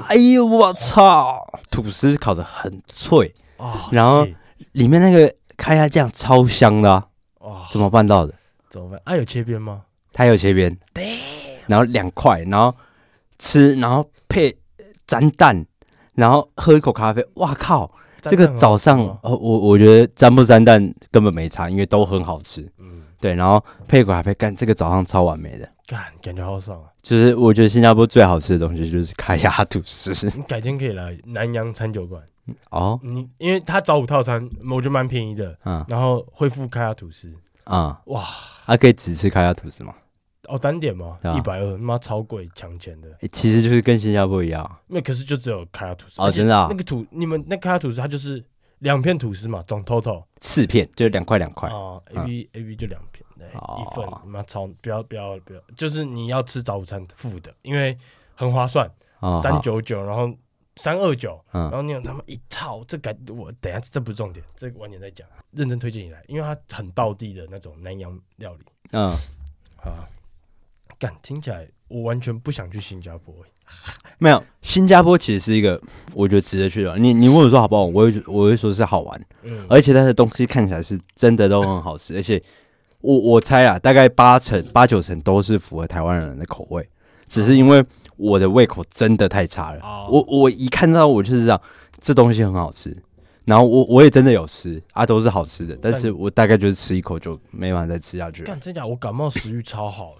[0.08, 4.26] 哎呦我操，吐司烤得很脆哦，然后
[4.72, 7.06] 里面那个咖椰酱超香的啊。
[7.60, 8.34] 哇，怎么办到的？
[8.70, 9.00] 怎么办？
[9.04, 9.82] 啊，有切边吗？
[10.12, 11.18] 它有切边，对。
[11.66, 12.74] 然后两块，然后
[13.38, 14.56] 吃，然后配
[15.06, 15.64] 沾蛋，
[16.14, 17.24] 然后喝一口咖啡。
[17.34, 17.90] 哇靠！
[18.22, 22.60] 这个早上，呃，我我觉得沾不沾蛋根本没差，因为都很好吃。
[22.78, 23.34] 嗯，对。
[23.34, 25.68] 然后配一口咖啡，干这个早上超完美的。
[25.86, 26.88] 干，感觉好爽啊！
[27.02, 30.26] 就是我觉得新加坡最好吃的东西就是卡亚吐司。
[30.36, 32.22] 你改天可以来南洋餐酒馆。
[32.70, 37.32] 哦，你因为他早午套餐，我觉得蛮便宜的，嗯，然后会附咖椰吐司，
[37.64, 38.22] 啊，哇，
[38.64, 39.94] 还可以只吃咖椰吐司吗？
[40.48, 41.18] 哦，单点吗？
[41.36, 43.08] 一百二，妈超贵，抢钱的。
[43.30, 46.20] 其实就是跟新加坡一样，那可是就只有咖椰吐司。
[46.20, 48.44] 哦，真的啊，那个吐你们那咖椰吐司它就是
[48.80, 51.68] 两片吐司嘛，总 total 四片，就两块两块。
[51.70, 57.96] 哦，A B A B 就两片，对，一份，妈超不要不要不要，就是你要吃早午餐付的，因为
[58.34, 58.90] 很划算，
[59.42, 60.32] 三九九，然后。
[60.76, 65.26] 三二九，然后你有他们一套，这改我等下这不是重点，这个晚点再讲。
[65.50, 68.64] 认真推荐你来，因为它很道地的那种南洋料理。
[68.92, 69.10] 嗯，
[69.82, 70.08] 啊，
[70.98, 73.34] 感听起来我完全不想去新加坡。
[74.18, 75.80] 没有，新加坡其实是一个
[76.14, 76.96] 我觉得值得去的。
[76.98, 82.42] 你你问我说好不好，我会我会说是好玩，嗯，而且它的东西看起来是真的都很好吃， 而且
[83.00, 86.88] 我我猜啊，大概八成八九成都是符合台湾人的口味，
[87.28, 87.84] 只是因为。
[88.20, 89.80] 我的胃口真的太差了，
[90.10, 91.60] 我我一看到我就是这样，
[92.00, 92.94] 这东西很好吃，
[93.46, 98.46] 然后我我也真的有吃啊，都是好吃的，但是我大概就是吃一口就没办法再吃下去了。
[98.46, 98.86] 干真假？
[98.86, 100.14] 我感冒食欲超好，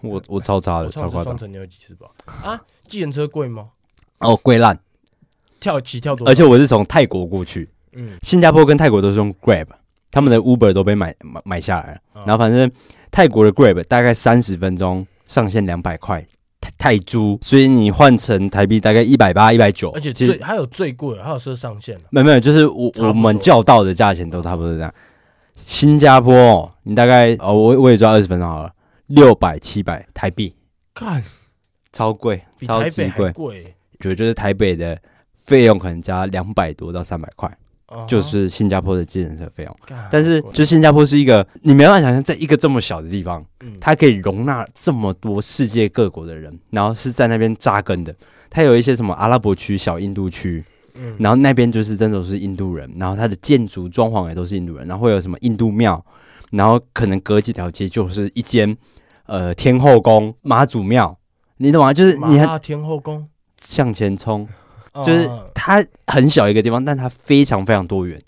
[0.00, 1.24] 我我超差的，超夸张。
[1.24, 2.06] 双层你有几次吧？
[2.26, 3.70] 啊，计程车贵吗？
[4.18, 4.78] 哦，贵烂，
[5.58, 6.28] 跳起跳多。
[6.28, 9.66] 而且我是从泰国过去，嗯，新加坡跟泰国都是用 Grab，
[10.12, 12.70] 他们的 Uber 都被买买买下来了，然后反正
[13.10, 16.24] 泰国的 Grab 大概三十分钟上限两百块。
[16.78, 21.96] 泰铢，所以你换成台币大概一百八、一百九，而且最还有最贵，还有设上限。
[22.10, 24.92] 没有没有，就是我我们叫到的价钱都差不多这样。
[25.54, 28.72] 新加坡，哦，你大概哦，我我也抓二十分钟好了，
[29.06, 30.54] 六百七百台币，
[30.94, 31.22] 看
[31.92, 33.64] 超贵，超级贵，贵，
[34.00, 34.98] 觉得就是台北的
[35.36, 37.56] 费用可能加两百多到三百块。
[38.06, 39.76] 就是新加坡的计程车费用，
[40.10, 43.44] 但是就新加坡是一个你没办法想象，在一个这么小的地方，
[43.80, 48.14] 它可以容纳这么多世界各国的人，然后是在那边扎根的。
[48.50, 50.64] 它有一些什么阿拉伯区、小印度区，
[51.18, 56.04] 然后那边就是真的都是印度人，然后它的建筑装潢也都是印度人，然后会有什么印度庙，
[56.52, 58.76] 然后可能隔几条街就是一间
[59.26, 61.18] 呃天后宫、妈祖庙，
[61.56, 61.92] 你懂吗？
[61.92, 63.28] 就是你看天后宫
[63.60, 64.48] 向前冲。
[65.02, 68.20] 就是它很小一个地方，但它非常非常多元。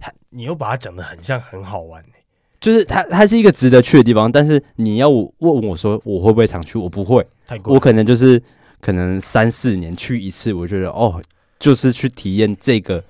[0.00, 2.08] 它你又把它讲的很像很好玩，欸，
[2.58, 7.24] 就是它它是一个值得去的地方，但是你要我问我说我会不会常去，我不会，
[7.64, 8.42] 我可能就是
[8.80, 11.22] 可能三四年去一次，我觉得哦，
[11.58, 13.02] 就是去体验这个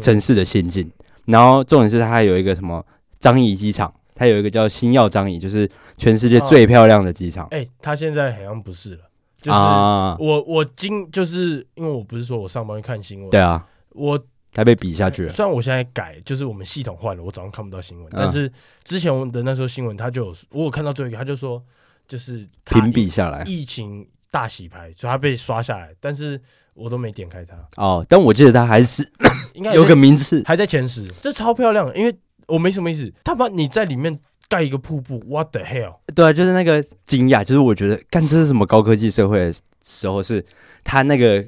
[0.00, 0.86] 城市的心境。
[0.86, 2.84] 嗯、然后重点是它还有一个什么
[3.18, 7.44] 樟宜机场，它有一个叫星耀张仪，就是全世界最漂亮的机场。
[7.50, 9.09] 哎、哦欸，它现在好像不是了。
[9.40, 14.22] 就是我、啊、我今就是因为我不是说我上班会看新闻，对啊，我
[14.54, 15.32] 还被比下去了。
[15.32, 18.52] 虽然我现在改，就是我们系统换了，我早上看不到新闻，嗯、但是
[18.84, 21.62] 之前我的那时候新闻，他就有我有看到最后一个，他就说
[22.06, 26.40] 就是屏蔽下来，疫情大洗牌，所以他被刷下来，但是
[26.74, 27.56] 我都没点开它。
[27.76, 29.10] 哦，但我记得他还是
[29.54, 32.14] 应该有个名次，还在前十，这超漂亮的，因为
[32.46, 34.20] 我没什么意思，他把你在里面。
[34.50, 35.94] 盖一个瀑布，What the hell？
[36.12, 40.44] 对啊，就是那个惊讶，就是我觉得干这是什么高科技社会的时候，是
[40.82, 41.42] 它那个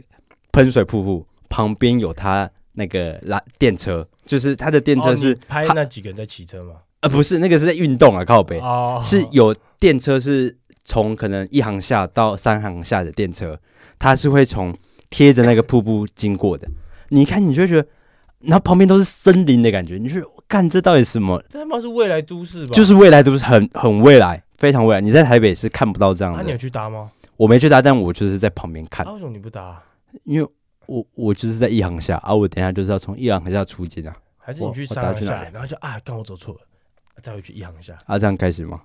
[0.52, 6.74] 喷水瀑布旁边有它那个拉电车，就是它的电车是、哦、拍那几个人在骑车吗？
[7.00, 13.58] 呃，不是，那个是在运动啊，靠北、哦、是有电车，是从可能一行下到三行下的电车，
[13.98, 14.72] 它是会从
[15.10, 16.68] 贴着那个瀑布经过的。
[17.08, 17.88] 你看，你就会觉得，
[18.42, 20.20] 然后旁边都是森林的感觉，你就。
[20.52, 21.42] 看这到底是什么？
[21.48, 22.72] 这他妈是未来都市吧？
[22.74, 25.00] 就是未来都市，很很未来，非常未来。
[25.00, 26.40] 你在台北是看不到这样的。
[26.40, 27.10] 那、啊、你有去搭吗？
[27.38, 29.06] 我没去搭，但我就是在旁边看。
[29.06, 29.82] 啊、为什么你不搭？
[30.24, 30.46] 因为
[30.84, 34.14] 我我就是在一航下啊，我等一下就是要从一航下出境啊。
[34.36, 36.60] 还是你去三航下，然后就啊，刚我走错了，
[37.22, 38.82] 再回去一航下啊，这样开心吗？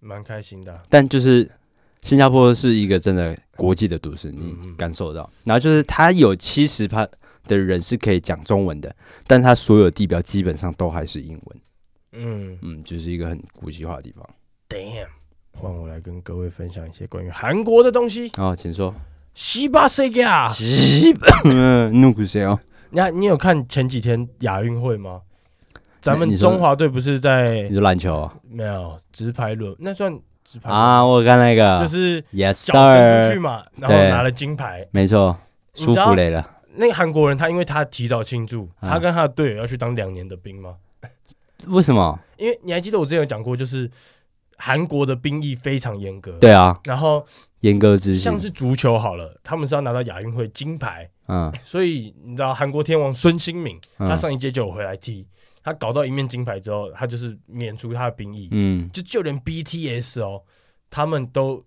[0.00, 0.82] 蛮开心的、啊。
[0.88, 1.46] 但就是
[2.00, 5.24] 新加坡是一个真的国际的都市，你感受到。
[5.24, 7.06] 嗯嗯然后就是它有七十趴。
[7.46, 8.94] 的人是可以讲中文的，
[9.26, 11.60] 但他所有地标基本上都还是英文。
[12.12, 14.26] 嗯嗯，就是一个很国际化的地方。
[14.68, 15.06] Damn，
[15.58, 18.30] 换我来跟各位分享一些关于韩国的东西。
[18.36, 18.94] 哦，请说。
[19.34, 22.60] 西巴塞加，西巴，嗯，努古塞哦。
[22.90, 25.22] 你看，你有看前几天亚运会吗？
[26.02, 27.62] 咱们中华队不是在？
[27.62, 28.30] 你说篮球？
[28.42, 30.12] 没有，直排轮，那算
[30.44, 31.02] 直排啊？
[31.02, 34.86] 我看那个，就是，Yes，脚伸出去嘛，然后拿了金牌。
[34.90, 35.38] 没错，
[35.74, 36.44] 舒服累了。
[36.74, 40.76] 那个韩国人，他因为他提早庆祝，他跟他的队友要去当两年的兵吗？
[41.68, 42.18] 为什么？
[42.38, 43.88] 因为你还记得我之前有讲过，就是
[44.56, 46.32] 韩国的兵役非常严格。
[46.38, 47.24] 对啊，然后
[47.60, 48.22] 严格执行。
[48.22, 51.08] 像是足球好了，他们是要拿到亚运会金牌。
[51.28, 55.26] 嗯，所以你知道韩国天王孙兴敏，他上一届就有回来踢，
[55.62, 58.48] 他搞到一面金牌之后，他就是免除他的兵役。
[58.50, 60.42] 嗯，就就连 BTS 哦，
[60.90, 61.64] 他们都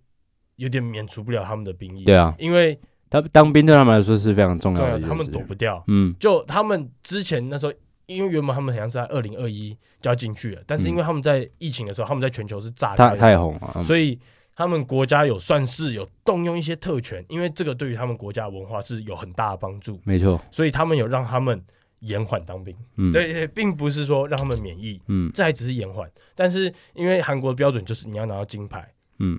[0.56, 2.04] 有点免除不了他们的兵役。
[2.04, 2.78] 对啊，因为。
[3.08, 5.82] 他当兵对他们来说是非常重要的，他们躲不掉。
[5.86, 7.72] 嗯，就他们之前那时候，
[8.06, 14.18] 因为原本他们好像是在二零二一就要进去了，但是因为他们在疫情的时候，他们在全球是炸开太太红了，所以
[14.54, 20.00] 他们国家有算是有动用一些特权，因为这个对于他们国家文化是有很大的帮助。
[20.04, 21.62] 没错，所以他们有让他们
[22.00, 22.76] 延缓当兵。
[22.96, 26.10] 嗯，对对，并不是说让他们免疫，嗯，这还只是延缓。
[26.34, 29.38] 但是因为韩国的标准就是你要拿到金牌，嗯。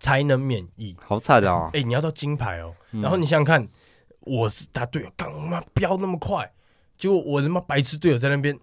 [0.00, 1.70] 才能免疫，好惨的哦！
[1.72, 3.68] 哎、欸，你要到金牌哦，嗯、然后你想想看，
[4.20, 6.52] 我是他队友，干我妈飙那么快，
[6.96, 8.58] 结果我他妈白痴队友在那边，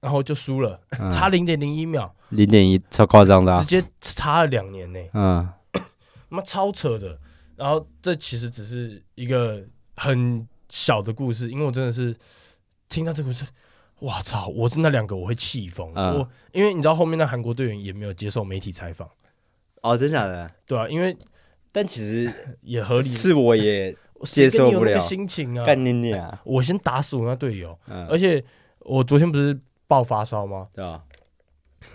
[0.00, 5.80] 然后就输了，嗯、差零点零一秒，零点一超夸张的、啊，直接差了两年呢，嗯，他
[6.28, 7.18] 妈超扯的。
[7.56, 12.12] 然后这其实只是一个很小的故事，因为我真的是
[12.88, 13.44] 听到这个故事，
[14.00, 14.48] 哇操！
[14.48, 19.08] 我是那两个我会气疯，嗯、我因为你知道后面那韩国队员也没有接受媒体采访。
[19.84, 20.50] 哦，真假的？
[20.66, 21.14] 对啊，因为
[21.70, 23.94] 但其实 也合理，是我也
[24.24, 25.64] 接受不了心情啊。
[25.64, 26.38] 干你娘！
[26.44, 28.42] 我先打死我那队友，而且
[28.80, 30.68] 我昨天不是爆发烧吗？
[30.72, 31.04] 对啊，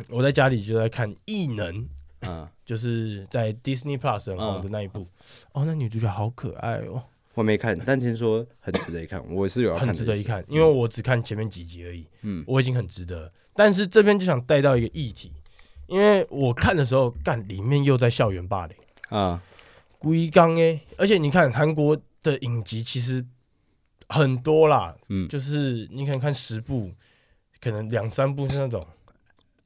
[0.10, 1.74] 我在家里就在看《异能》，
[2.22, 5.08] 嗯，就是在 Disney Plus 很红的那一部。
[5.54, 7.02] 哦，那女主角好可爱哦。
[7.34, 9.24] 我没看，但听说很值得一看。
[9.34, 12.06] 我是有很值得一看，因为我只看前面几集而已。
[12.22, 13.32] 嗯，我已经很值得。
[13.56, 15.32] 但是这边就想带到一个议题。
[15.90, 18.78] 因为我看的时候，干里面又在校园霸凌。
[19.10, 19.42] 啊，
[19.98, 23.26] 龟缸哎，而且你看韩国的影集其实
[24.08, 26.92] 很多啦，嗯，就是你可能看十部，
[27.60, 28.86] 可能两三部是那种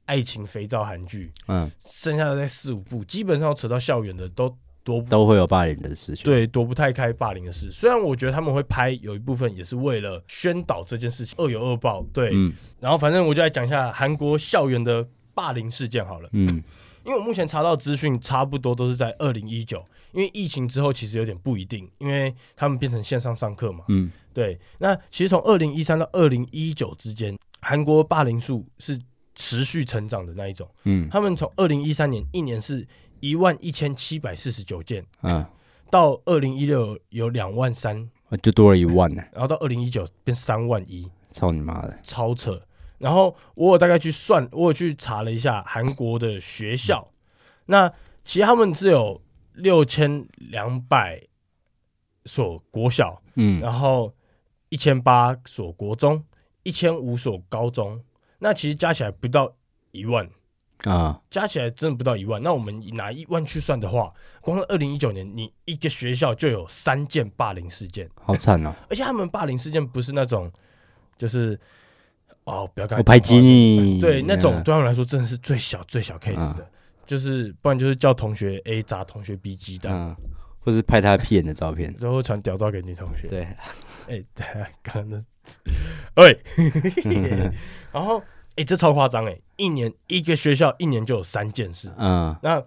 [0.06, 7.70] 爱情肥皂韩剧，嗯，剩下的在四五部，基本上扯到校园的都多都会有霸凌的事情，对，躲不太开霸凌的事。
[7.70, 15.06] 虽然我觉得他们会拍，有一部分也是为了宣导这件事情，恶有恶报，对，嗯，然后反正我就来讲一下韩国校园的。
[15.34, 16.62] 霸凌事件好了，嗯，
[17.04, 24.58] 因为我目前查到资讯差不多都是在二零一九，因为疫情之后其实有点不一定，因为他们变成线上上课嘛，嗯，对。
[24.78, 28.98] 那其实从二零一三到二零一九之间，韩国霸凌数是
[29.34, 32.86] 持续成长的那一种，嗯，他们从二零一三年一年是
[33.20, 35.44] 一万一千七百四十九件，嗯，
[35.90, 38.08] 到二零一六有两万三
[38.42, 39.22] 就多了一万呢。
[39.32, 42.60] 然后到二零一九变三万一，操你妈的，超扯。
[42.98, 47.18] 然后我有大概去算，我有去查了一下韩国的学校，嗯、
[47.66, 49.20] 那其实他们只有
[49.54, 51.20] 六千两百
[52.24, 54.14] 所国小，嗯，然后
[54.68, 56.24] 一千八所国中，
[56.62, 58.00] 一千五所高中，
[58.38, 59.52] 那其实加起来不到
[59.90, 60.30] 一万
[60.84, 62.40] 啊，加起来真的不到一万。
[62.40, 68.74] 那我们拿一万去算的话，光二零一九年，你一个学校就有三件霸凌事件，好惨啊！
[68.88, 70.48] 而且他们霸凌事件不是那种，
[71.18, 71.58] 就是。
[72.44, 74.00] 哦，不要跟我排挤你。
[74.00, 76.66] 对，那种对他们来说真的是最小最小 case 的，
[77.06, 80.14] 就是不然就是叫同学 A 砸同学 B 鸡蛋，
[80.60, 83.28] 或是拍他屁眼的照片，然后传屌照给女同学。
[83.28, 83.44] 对，
[84.08, 84.44] 哎，对，
[84.82, 85.22] 刚刚那，
[86.22, 86.38] 喂，
[87.92, 88.22] 然后
[88.56, 91.92] 哎，这超夸张哎，一年一个学校一年就有三件事。
[91.96, 92.62] 嗯，那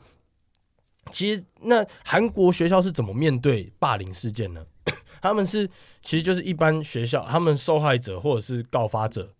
[1.12, 4.66] 其实那韩国学校是怎么面对霸凌事件呢？
[5.22, 5.68] 他们是
[6.02, 9.34] 其实就是一般学校，他们受害者或者是告发者。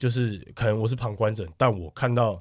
[0.00, 2.40] 就是可能我是旁观者，但我看到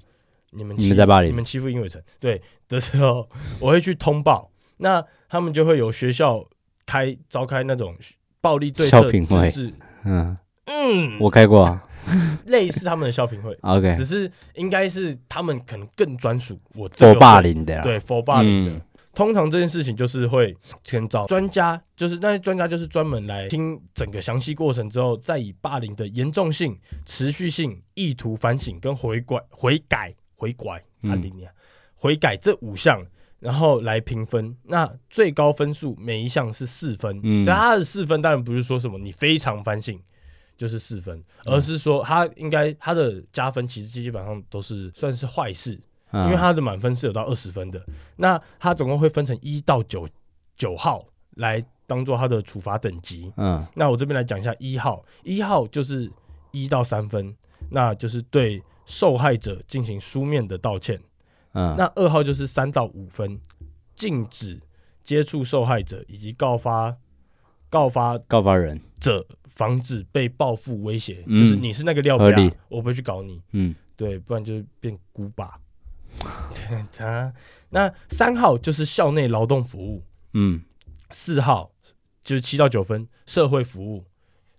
[0.52, 4.50] 你们欺你们在霸凌，你们欺负英伟成对的时候，我会去通报。
[4.78, 6.44] 那他们就会有学校
[6.86, 7.94] 开召开那种
[8.40, 9.74] 暴力对策自治。
[10.06, 11.86] 嗯嗯，我开过啊，
[12.46, 13.54] 类似他们的校评会。
[13.62, 18.82] OK，只是应该是他们可能更专属我佛霸凌的，对佛霸凌的。
[19.20, 31.22] 通常这件事情就是会先找专家，就是那些专家就是专门来听整个详细过程之后，再以霸凌的严重性、持续性、意图反省跟悔改、 悔改、悔改、嗯、
[31.96, 33.06] 悔改这五项，
[33.42, 34.56] 然后来评分。
[34.64, 40.00] 那最高分数每一项是四分，嗯，在他的四分当然不是说什么你非常反省
[40.56, 45.78] 就是四分，而是说他应该他的加分其实基本上都是算是坏事。
[46.12, 47.84] 因为他的满分是有到二十分的，
[48.16, 50.08] 那他总共会分成一到九
[50.56, 53.32] 九号来当做他的处罚等级。
[53.38, 56.12] 嗯，那我这边来讲一下一号，一号就是
[56.52, 57.36] 一到三分，
[57.70, 61.00] 那就是对受害者进行书面的道歉。
[61.54, 63.40] 嗯，那二号就是三到五分，
[63.96, 64.60] 禁止
[65.04, 66.96] 接触受害者以及告发
[67.70, 71.24] 告发告发人者，防止被报复威胁。
[71.28, 73.42] 嗯，就是你是那个料皮，我不会去搞你。
[73.52, 75.60] 嗯，对，不然就变孤霸。
[76.96, 77.34] 他
[77.70, 80.62] 那三号就是校内劳动服务，嗯，
[81.12, 81.72] 四号
[82.24, 84.04] 就是七到九分社会服务，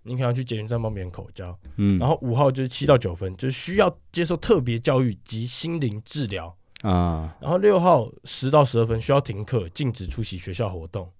[0.03, 11.11] 你可能要去捷运站帮别人口交，嗯，然后五号就是七到九分，就是需要接受特别教育及心灵治疗啊，然后六号十到十二分需要停课，禁止出席学校活动，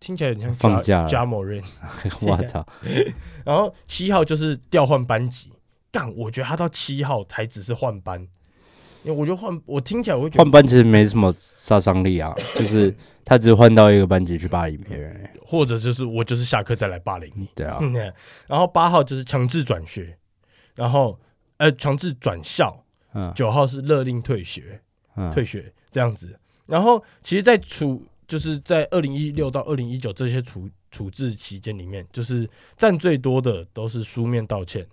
[0.00, 1.62] 听起来很像放假加某人，
[2.22, 2.66] 我操，
[3.44, 5.52] 然后七号就是调换班级，
[5.92, 8.26] 干，我觉得他到七号才只是换班。
[9.06, 12.92] 因为我觉得换我听起来我会觉得换班其实没什么杀伤力啊， 就是
[13.24, 17.78] 他只是换到一个班级去霸凌别人，或者就是我就是下课再来霸凌你，对啊。
[18.48, 20.18] 然后八号就是强制转学，
[20.74, 21.16] 然后
[21.58, 22.76] 呃强制转校，
[23.32, 24.80] 九号是勒令退学，
[25.32, 26.36] 退学这样子。
[26.66, 34.84] 然后其实，在处就是在二零一六到二零一九这些处处置期间里面，就是占最多的都是书面道歉。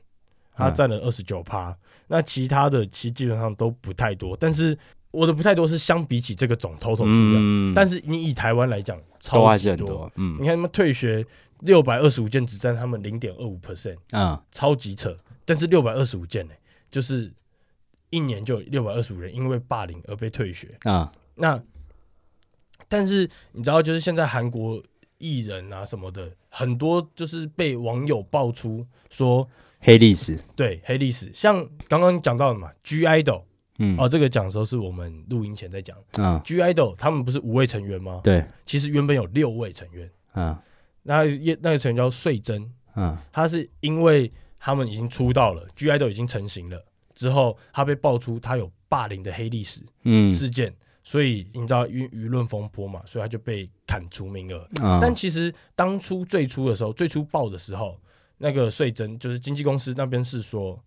[0.56, 1.76] 他占了二十九趴，
[2.08, 4.78] 那其他的其实基本上都不太多，但是
[5.12, 11.26] 我的不太多是相比起这个总 total 数量，嗯、但是你以台湾来讲，超级多，多，嗯，你看他们退学
[11.62, 16.54] 六百二十五件，只占他们零点二五 percent，啊，超级扯，但是六百二十五件呢，
[16.92, 17.32] 就是
[18.10, 20.68] 一年就六百二十五人因为霸凌而被退学。
[20.84, 21.62] 啊，那
[22.88, 24.84] 但是你知道，就是现在韩国
[25.20, 29.48] 艺人啊什么的，很多就是被网友爆出说。
[29.86, 33.44] 黑历史，对黑历史，像刚刚讲到的嘛，G IDOL，
[33.80, 38.22] 嗯，哦，这个讲的时候是我们录音前在讲，嗯，G IDOL 他们不是五位成员吗？
[38.24, 40.58] 对，其实原本有六位成员，嗯，
[41.02, 41.26] 那
[41.62, 42.66] 那个成员叫穗珍，
[42.96, 46.82] 嗯，他是因为他们已经出道了，G IDOL 已经成型了，
[47.14, 50.74] 之后他被爆出他有霸凌的黑历史，嗯，事件，
[51.04, 58.00] 所以你知道舆舆论风波嘛，所以他就被砍除名额，嗯，但其实当初最初的时候，最初爆的时候。
[58.44, 60.78] 那个税征就是经纪公司那边是说，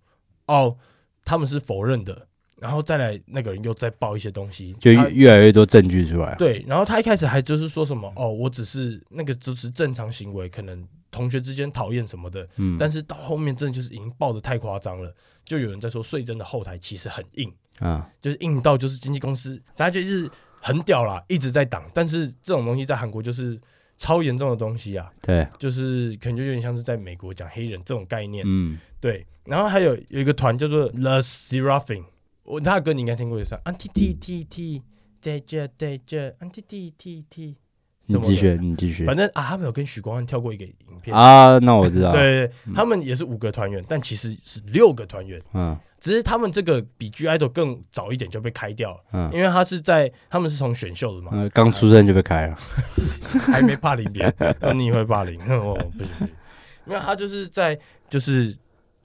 [0.44, 0.76] 哦，
[1.24, 2.28] 他们是否认的，
[2.60, 6.34] 然后再来那个人又再报一些东西，就越来越多证据出来。
[6.34, 15.10] 对，然后他一开始还就是说什么，哦，我只是那个只是正常行为，可能同学之间讨厌什么的，嗯，但是到后面真的就是已经报的太夸张了，
[15.42, 20.30] 就有人在说税征的后台其实很硬啊，就是硬到就是经纪公司，他就是
[20.60, 23.58] 很屌啦，一直在挡，但是这种东西在韩国就是。
[23.96, 29.26] 超严重的东西啊，对，就是可能就有点像是在美国讲黑人这种概念，嗯，对。
[29.44, 32.04] 然后还有有一个团叫做 The Seraphim，
[32.42, 34.82] 我他的歌你应该听过一首，Anti T T T，
[35.20, 37.56] 在这在这，Anti T T T，
[38.06, 39.04] 你继续，你继续。
[39.04, 42.12] 反正啊，他们有跟许光汉跳过一个影片啊，那我知道。
[42.12, 45.40] 对，他们也是五个团员，但其实是六个团员。
[45.54, 48.98] 嗯，只是他们这个比 (G)I-DLE 更早一点就被开掉了。
[49.12, 52.56] 嗯，因为他是在他们是从选秀的嘛，刚、嗯、出生就被开了，
[53.52, 55.40] 还没霸凌别人，那你会霸凌？
[55.50, 56.28] 哦，不行不行，
[56.86, 57.76] 因为他就是在
[58.08, 58.56] 就是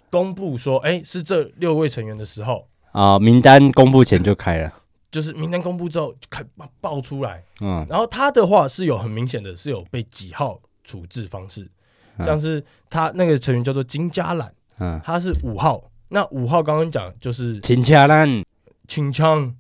[0.10, 4.72] 公布说，哎、欸，是这六位成员的时候啊，名单公布前就开了。
[5.12, 6.41] 就是名单公布之后就开
[6.80, 11.70] 爆出来，嗯，然后他的话是有很明显的是有被几号处置方式，
[12.18, 18.41] 嗯、像是他那个成员叫做金加兰，嗯，他是五号，那五号刚刚讲就是金嘉兰，
[18.88, 19.53] 清枪，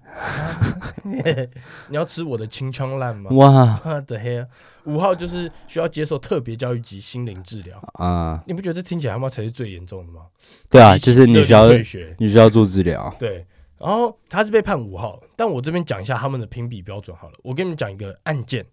[1.03, 3.29] 你要吃我的清枪烂吗？
[3.31, 3.81] 哇。
[4.07, 4.45] 的黑，
[4.85, 7.77] 五号就是需要接受特别教育及心灵治疗。
[7.93, 10.21] 啊，嗯、你不觉得这听起来他妈才是最严重的吗？
[10.69, 11.69] 对啊，就是你需要
[12.17, 13.45] 你需要做治疗，对。
[13.81, 17.39] 然后他是被判五号，但我这边讲一下他们的评比标准好了。
[17.43, 18.63] 我跟你们讲一个案件：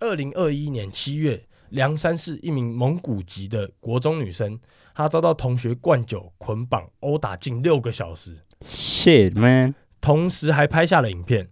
[0.00, 4.58] 二零二一年七月，梁山市一名蒙古籍的国中女生，
[4.94, 8.34] 她遭到同学灌酒、捆绑、殴打近六个小时。
[8.62, 9.74] Shit man！
[10.00, 11.50] 同时还拍下了影片，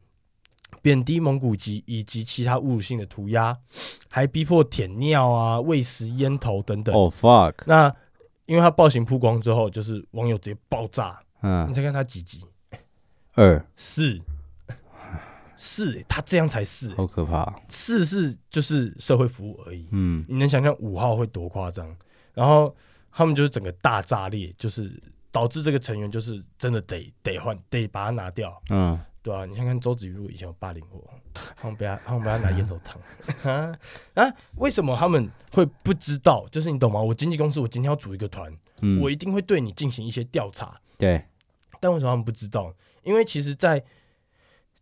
[0.80, 3.58] 贬低蒙古籍以及其他侮辱性的涂鸦，
[4.10, 6.94] 还逼迫舔尿啊、喂食烟头等等。
[6.94, 7.54] Oh fuck！
[7.66, 7.94] 那
[8.46, 11.20] 因为他暴行曝光之后，就是网友直接爆炸。
[11.42, 12.42] 嗯，你再看他几集。
[13.34, 14.20] 二四
[15.56, 17.52] 四，他这样才是，好可怕。
[17.68, 19.88] 四是就是社会服务而已。
[19.90, 21.94] 嗯，你能想象五号会多夸张？
[22.34, 22.74] 然后
[23.10, 28.62] 他们就是整个大炸裂，就是导致这个成员就是真的得得换，得把它拿掉。
[28.70, 31.02] 嗯，对啊，你看看周子瑜如果以前有霸凌过，
[31.56, 33.00] 他们不要他们不要拿烟头烫
[33.50, 33.76] 啊
[34.14, 34.32] 啊！
[34.56, 36.46] 为什么他们会不知道？
[36.50, 37.00] 就是你懂吗？
[37.00, 40.78] 我经纪公司，我今天要组一个团，嗯，我一定会对你进行一些调查。
[40.98, 41.24] 对。
[41.80, 42.72] 但为什么他们不知道？
[43.04, 43.82] 因为其实，在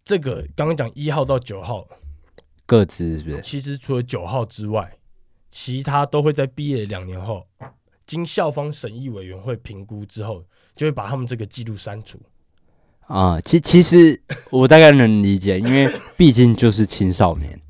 [0.05, 1.87] 这个刚刚讲一号到九号
[2.65, 3.41] 各自是不是？
[3.41, 4.97] 其实除了九号之外，
[5.51, 7.47] 其他都会在毕业两年后，
[8.07, 10.45] 经校方审议委员会评估之后，
[10.77, 12.21] 就会把他们这个记录删除。
[13.09, 14.21] 啊，其其实
[14.51, 17.61] 我大概能理解，因为毕竟就是青少年，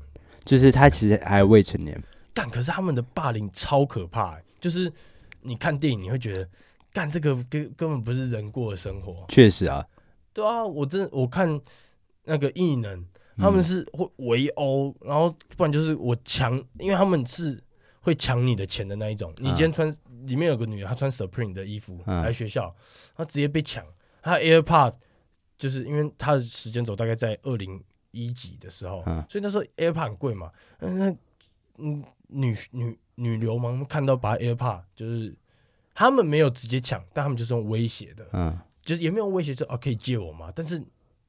[0.45, 2.01] 就是他其实还未成年。
[2.33, 4.91] 但可是他们的霸凌超可怕，就是
[5.41, 6.47] 你看电影你会觉得。
[6.93, 9.83] 干这个根根本不是人过的生活，确实啊，
[10.33, 11.61] 对啊，我真我看
[12.23, 13.05] 那个异能，
[13.37, 17.63] 他们是会围殴，然后不然就是我抢，因为他们是
[18.01, 19.33] 会抢你的钱的那一种。
[19.37, 22.75] 你今天穿里面有个女的，她穿 Supreme 的衣服来学校，
[23.15, 23.85] 她直接被抢，
[24.21, 24.93] 她 AirPod
[25.57, 31.15] 就是因为她的时间轴大概在二零一几的时候，所以那时候 AirPod 很贵嘛，那
[31.77, 35.35] 嗯女女女流氓看到把 AirPod 就是。
[35.95, 40.51] 他们没有直接抢，但他们就是用威胁的，嗯，就是也没有威胁说啊可以借我吗？
[40.55, 40.81] 但是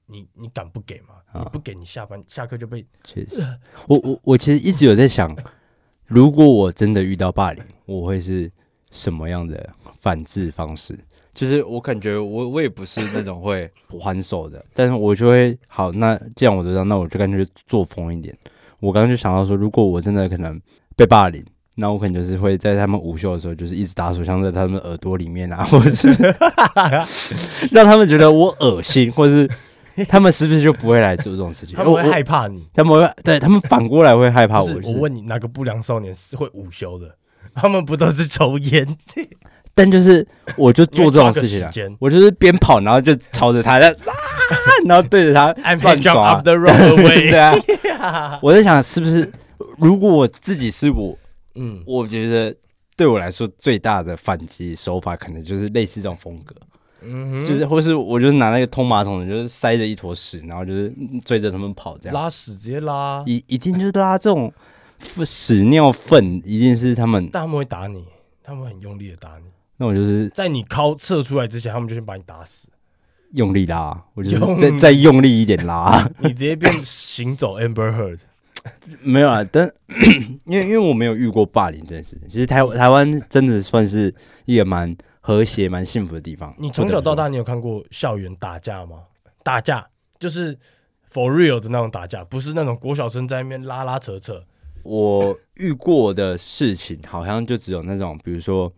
[0.06, 1.14] 你你敢不给吗？
[1.32, 2.84] 啊、你不给你下班下课就被。
[3.04, 5.34] 确实，呃、我我我其实一直有在想，
[6.04, 8.50] 如果我真的遇到霸凌，我会是
[8.90, 10.98] 什么样的反制方式？
[11.32, 18.36] 就是我感觉我我也不是那种会 还手的，但是我就会好，那既然我知道，那我就干脆作风一点。
[18.80, 20.60] 我刚刚就想到说，如果我真的可能
[20.96, 21.44] 被霸凌。
[21.76, 26.08] 那我可能就是会在他们午休的时候，就是一直打手枪在他们耳朵里面啊， 或者是
[27.72, 29.48] 让他们觉得我恶心，或者是
[30.08, 31.74] 他们是不是就不会来做这种事情？
[31.78, 34.70] 他们会害怕你，他们会对他们反过来会害怕我。
[34.84, 37.06] 我问你，哪个不良少年是会午休的？
[37.54, 38.86] 他们不都是抽烟？
[39.76, 40.24] 但就是
[40.56, 43.80] 我就做这种事情啊，我就是边跑，然后就朝着他，
[44.86, 45.52] 然后对着他
[45.82, 46.40] 乱抓。
[46.40, 46.54] 对
[47.98, 49.28] 啊，我在想是不是？
[49.78, 51.16] 如果我自己是我，
[51.54, 52.54] 嗯，我觉得
[52.96, 56.54] 对我来说最大的反击手法，可能就是类似这种风格，
[57.02, 60.92] 嗯哼，就是或是我就是拿那个通马桶，就是塞着一坨屎，然后就是
[61.24, 62.14] 追着他们跑，这样。
[62.14, 64.52] 拉屎直接拉，一一定就是拉这种
[65.24, 68.04] 屎尿粪，一定是他们，但他们会打你，
[68.42, 69.44] 他们很用力的打你，
[69.76, 72.68] 那我就是在你尻射出来之前，他们就先把你打死，
[73.32, 78.18] 用力拉，我就再再用力一点拉，你直接变行走 Amber Heard。
[79.02, 79.70] 没有啊，但
[80.46, 82.28] 因为因为我没有遇过霸凌这件事情。
[82.28, 84.14] 其实台台湾真的算是
[84.46, 86.54] 一个蛮和谐、蛮幸福的地方。
[86.58, 89.02] 你从小到大，你有看过校园打架吗？
[89.42, 89.86] 打架
[90.18, 90.58] 就是
[91.12, 94.42] for real 的那种打架，不是那种国小生在那边拉拉扯扯。
[94.82, 98.72] 我遇过的事情好像就只有那种，比如说，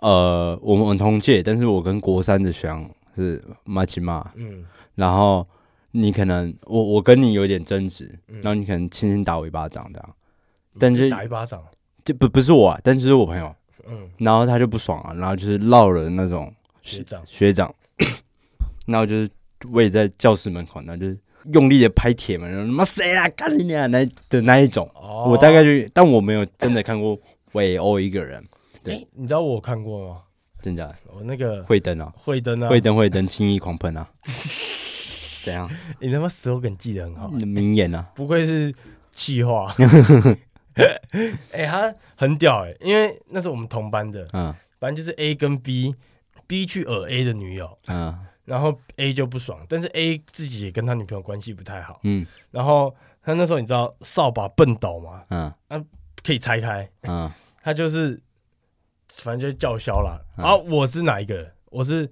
[0.00, 4.64] 呃，我们同届，但是我跟国三的学长是骂起骂，嗯，
[4.94, 5.46] 然后。
[5.96, 10.14] 你可能我我跟你有点争执，然后你可能轻轻打我一巴掌这样，
[10.78, 11.64] 但是打一巴掌
[12.04, 13.54] 就不不是我，啊，但就是我朋友，
[13.88, 17.74] 嗯，然后他就不爽了，然后就是闹了那种学长学长，
[18.86, 19.28] 然后就是
[19.72, 21.18] 我也在教室门口，然后就是
[21.52, 23.28] 用力的拍铁门，他妈谁啊？
[23.30, 24.88] 干你娘那的那一种。
[24.94, 27.18] 哦、我大概就，但我没有真的看过
[27.52, 28.44] 围殴一个人。
[28.82, 30.22] 对、欸，你知道我看过吗？
[30.62, 30.94] 真的？
[31.06, 34.08] 我那个会灯啊，会灯啊，会灯会灯，轻易狂喷啊！
[35.46, 35.70] 怎样？
[36.00, 38.74] 你他妈 slogan 记得很好，名言啊，不愧是
[39.10, 39.74] 气话。
[40.76, 55.24] 哎、欸，他很屌哎、欸，因为那是我们同班的，嗯，反正就是 A 跟 B，B 去耳 A 的女友，嗯，然后 A 就不爽，但是 A 自己也跟他女朋友关系不太好，嗯，然后他那时候你知道扫把笨斗吗？
[55.30, 55.82] 嗯，啊，
[56.22, 57.30] 可以拆开，嗯，
[57.64, 58.20] 他就是
[59.08, 61.50] 反正就叫嚣了，然后我是哪一个？
[61.70, 62.10] 我是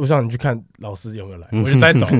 [0.00, 2.18] 我让你去看老师有没有来，我就在早上，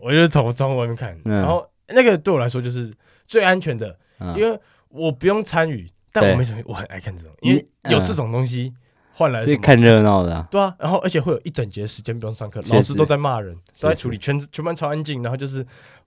[0.00, 2.92] 我就 从窗户外面看，然后那个对我来说就是
[3.26, 3.98] 最安全的，
[4.36, 4.58] 因为。
[4.88, 8.72] 我不用参与，但我没什么，我很爱看这种，因为有这种东西
[9.12, 10.46] 换来是看热闹的。
[10.50, 15.60] 对啊，然后而且会有一整节时间不用上课，老师都在骂人，都在处理，全全班超安静，然后就是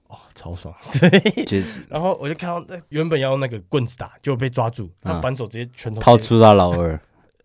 [0.08, 0.74] 哦，超爽。
[1.00, 1.84] 对，确实。
[1.92, 7.00] 然后我就看到那原本要用那个棍子打，就被抓住，他反手直接拳头掏出他老二，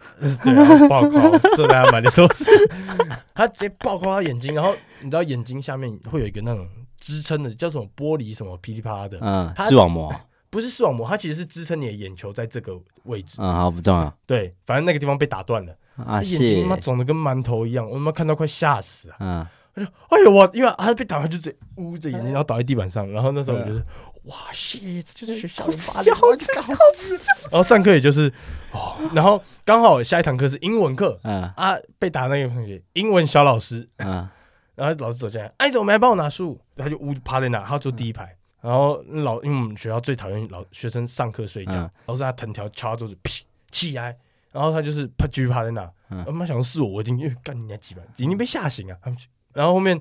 [0.45, 2.45] 对，然后爆扣，射在他满脸都是，
[3.35, 10.15] 他直接爆扣他眼睛，然后你知道眼睛下面会有一个那种支撑的，叫什么玻璃什么噼里啪啦的，嗯，视网膜。
[10.51, 13.39] 不是视网膜，它其实是支撑你的眼球在这个位置。
[13.43, 14.17] 嗯，好，不重要。
[14.25, 19.17] 对，反正那个地方被打断了，啊，眼睛他妈肿的跟馒头一样，我他妈看到快吓死啊！
[19.19, 23.11] 嗯，他就哎呦我，因为他被打完就直接捂着眼睛，然后倒在地板上。
[23.11, 23.85] 然后那时候我觉得，
[24.25, 27.25] 哇塞，这就是学校的霸凌，好刺激，好刺激。
[27.51, 28.33] 然后上课也就是
[28.73, 34.29] 哦，然后刚好下一堂课是英文课，嗯啊，被打那个同学英文小老师，嗯，
[34.77, 36.61] 然后老师走进来，哎，怎么没来帮我拿书？
[36.77, 38.35] 他就呜趴在那，他坐第一排。
[38.61, 44.17] 然后老，因为我们学校最讨厌老学生上课睡觉，嗯、老师他藤条敲他桌子，劈起来，
[44.53, 45.83] 然后他就是啪继续趴在那。
[46.25, 48.97] 我妈、嗯、想说是我，我已经干你家几百，已经被吓醒了。
[49.03, 49.19] 他们，
[49.55, 49.99] 然后后面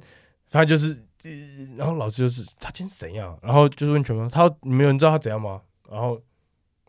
[0.51, 0.89] 他就是、
[1.23, 1.31] 呃，
[1.77, 3.37] 然后老师就是他今天是怎样？
[3.41, 5.61] 然后就是问全班，他你们有人知道他怎样吗？
[5.89, 6.21] 然后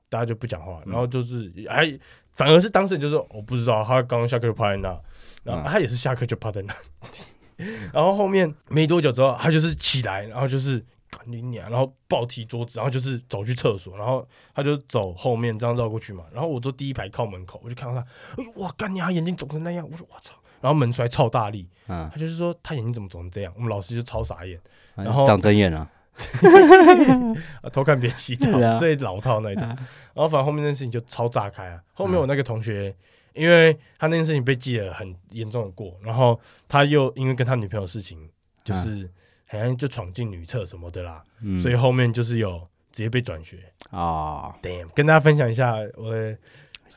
[0.08, 1.96] 大家就不讲话，然后就是还
[2.32, 5.00] 反而是当事人就说我不知道，他刚刚下课就趴在那，
[5.44, 6.74] 然后他也是下课就趴在那，
[7.58, 10.84] 嗯、 然后后面没多久之后，他就是起来，然后就是。
[11.26, 18.06] 你娘，然后暴踢桌子，然后就是走去厕所，然后他就走后面这样绕过去嘛，然后我坐第一排靠门口，我就看到他，
[18.36, 20.34] 哎呦哇干你啊，眼睛肿成那样，我说我操，
[20.64, 24.58] 然后门摔超大力，嗯，他就是说他眼睛怎么肿成这样，我们老师就超傻眼，
[24.94, 25.90] 然后长针眼了，
[27.70, 28.48] 偷看别人洗澡，
[28.78, 29.76] 最老套那一种，然
[30.16, 32.94] 后反正后面那件事情就超炸开啊，后面我那个同学，
[33.34, 38.18] 因为他那件事情被记了很严重的过，然后他又因为跟他女朋友的事情
[38.64, 39.08] 就是。
[39.46, 42.58] 好像就闯进女厕什么的啦，嗯、所以后面就是有
[42.90, 43.58] 直接被转学
[43.90, 44.52] 啊。
[44.60, 46.36] Damn，跟大家分享一下我的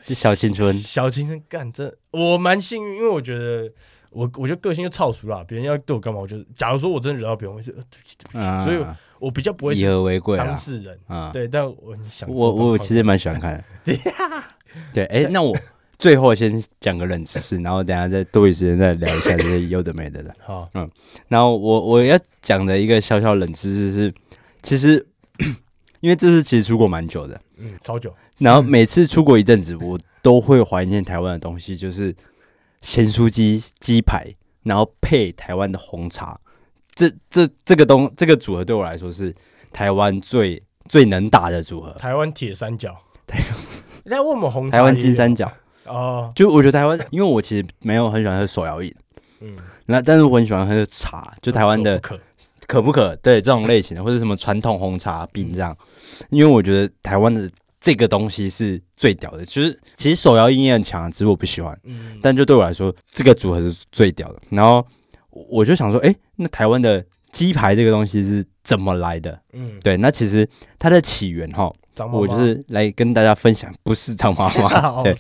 [0.02, 3.70] 小青春，小青春干这我蛮幸运，因为我觉得
[4.12, 8.78] 我我觉得个性就超俗啦，别人要对我干嘛，我就假如说我真的惹到别人，我就对不起， 啊、所以
[9.20, 11.30] 我比较不会以和为贵当事人啊。
[11.34, 14.48] 对，但我想我我其实蛮喜欢看的，对呀，
[14.94, 15.56] 对，哎、欸， 那我。
[16.00, 20.32] 最后先讲个冷知识，然后等下再多余时间再聊一下这些有的没的的。
[20.46, 20.88] 好，嗯，
[21.28, 24.14] 然后我我要讲的一个小小冷知识是，
[24.62, 25.04] 其实
[26.02, 28.14] 因为这次其实出国蛮久的，嗯，超久。
[28.38, 32.16] 然后每次出国一阵子，我都会怀念台湾的东西，就是
[32.82, 34.26] 咸酥鸡鸡排，
[34.64, 36.39] 然后配台湾的红茶。
[36.93, 39.34] 这这这个东这个组合对我来说是
[39.72, 41.91] 台湾最最能打的组合。
[41.93, 42.95] 台湾铁三角。
[43.26, 43.39] 台
[44.05, 44.78] 那为什么红茶？
[44.78, 45.51] 台湾金三角。
[45.86, 48.93] 哦，就我觉得台湾，因为我其实没有很喜欢喝手摇饮，
[49.39, 49.55] 嗯，
[49.86, 51.97] 那但是我很喜欢喝茶，就台湾的
[52.68, 53.15] 可可不可？
[53.18, 55.76] 对这种类型的，或者什么传统红茶冰这样，
[56.30, 57.49] 因为我觉得台湾的
[57.80, 64.41] 这个东西是最屌的，就是其实手摇音也很强，只是我不喜欢，嗯，但就对我来说，这个组合是最屌的。
[64.49, 64.86] 然后
[65.32, 69.39] 我就想说，哎，那台湾的鸡排这个东西是怎么来的？
[69.53, 70.47] 嗯，对，那其实
[70.78, 71.74] 它的起源哈，
[72.11, 75.15] 我就是来跟大家分享，不是张妈妈， 对。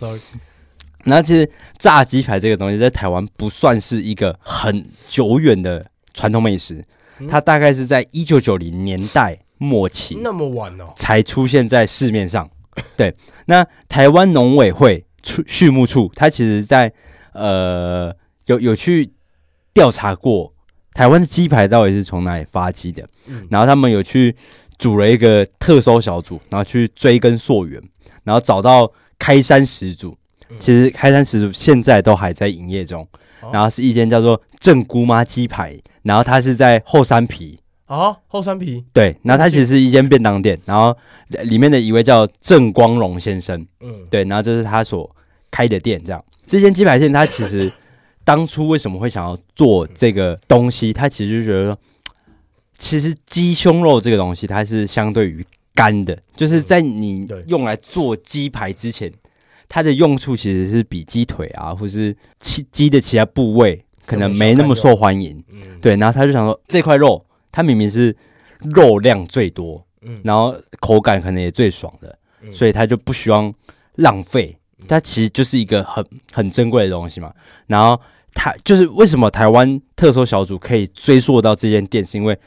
[1.03, 6.83] 那其实炸鸡排这个东西在台湾不算是一个很久远的传统美食，
[7.29, 12.49] 它大概是在一九九零年代末期，那么晚哦，才出现在市面上。
[12.95, 13.13] 对，
[13.45, 16.91] 那台湾农委会畜畜牧处，它其实在
[17.33, 18.15] 呃
[18.45, 19.11] 有有去
[19.73, 20.53] 调查过
[20.93, 23.07] 台湾的鸡排到底是从哪里发迹的，
[23.49, 24.35] 然后他们有去
[24.77, 27.81] 组了一个特搜小组，然后去追根溯源，
[28.23, 30.15] 然后找到开山始祖。
[30.59, 33.05] 其实开山始祖现在都还在营业中，
[33.51, 35.77] 然后是一间叫做郑姑妈鸡排，
[36.07, 37.59] 然后它是在后山皮。
[37.85, 38.83] 啊，后山皮。
[38.91, 40.97] 对，然后它其实是一间便当店，然后
[41.43, 45.09] 里面的一位叫郑光荣先生，嗯，对，然后这是他所
[45.51, 46.23] 开的店，这样。
[46.45, 47.71] 这间鸡排店，他其实
[48.23, 51.79] 当初为什么会想要做这个东西，他其实就觉得说
[52.77, 59.11] 其实鸡胸肉这个东西，它是相对于干的，就是在你用来做鸡排之前，
[59.69, 65.43] 它的用处其实是比鸡腿啊，或是鸡鸡的其他部位可能没那么受欢迎。
[65.79, 68.15] 对，然后他就想说，这块肉它明明是
[68.73, 69.85] 肉量最多，
[70.23, 72.17] 然后口感可能也最爽的，
[72.51, 73.53] 所以他就不希望
[73.95, 74.57] 浪费。
[74.87, 77.33] 它其实就是一个很很珍贵的东西嘛。
[77.65, 77.99] 然后
[78.33, 82.37] 他就是为什么台湾特搜小组可以追溯到这间店，是因为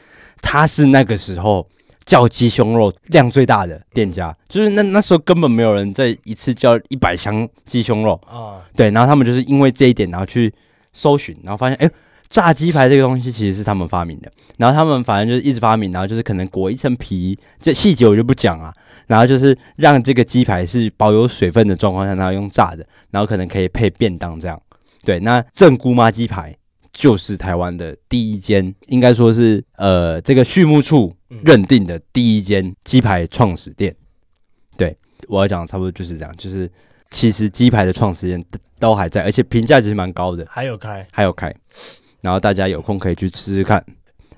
[0.41, 1.67] 他是那个时候
[2.05, 8.63] 叫鸡胸肉量最大的店家，就是那那时候根本没有人在一次叫一百箱鸡胸肉啊。
[8.75, 10.51] 对，然后他们就是因为这一点，然后去
[10.93, 11.89] 搜寻，然后发现哎，
[12.29, 14.31] 炸鸡排这个东西其实是他们发明的。
[14.57, 18.73] 然后他们反正就是一直发明，然后就是可能裹一层皮，这细节我就不讲啊。
[19.07, 24.61] 然后就是让这个鸡排是保有水分的状况下，然后用炸的，然后可能可以配便当这样。
[25.03, 26.55] 对，那正姑妈鸡排
[26.93, 31.13] 就是台湾的第一间，应该说是呃这个畜牧处
[31.43, 33.93] 认定的第一间鸡排创始店。
[34.77, 34.95] 对，
[35.27, 36.71] 我要讲的差不多就是这样，就是
[37.11, 38.43] 其实鸡排的创始人
[38.79, 41.53] 都还在，而且评价其实蛮高的，还有开，还有开。
[42.21, 43.85] 然后大家有空可以去吃吃看。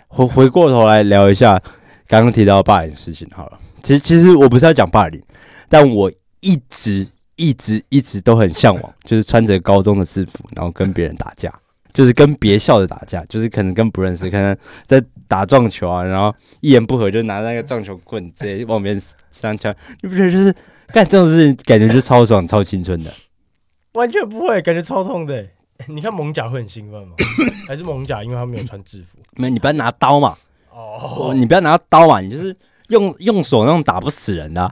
[0.08, 1.62] 回回过头来聊一下
[2.08, 3.60] 刚刚提到的霸凌的事情好了。
[3.82, 5.22] 其实，其实我不是要讲霸凌，
[5.68, 11.54] 但我一直、一直、一直都很向往，就是穿着高中的制服，然后跟别人打架，
[11.94, 14.56] 就是跟别校的打架，就是可能跟不认识，可能
[14.86, 19.02] 在打撞球啊，然后一言不合就拿那个撞球棍直接往别人
[19.32, 20.56] 上枪，你不觉得就是
[20.94, 23.12] 干这种事情，感觉就超爽、超青春的？
[23.94, 25.46] 完全不会，感觉超痛的。
[25.88, 27.16] 你看蒙甲会很兴奋吗？
[27.68, 29.18] 还是蒙甲因为他没有穿制服？
[29.36, 30.36] 没，你不要拿刀嘛。
[30.72, 32.56] 哦，你不要拿刀嘛，你就是。
[32.90, 34.72] 用用手那种打不死人的、啊，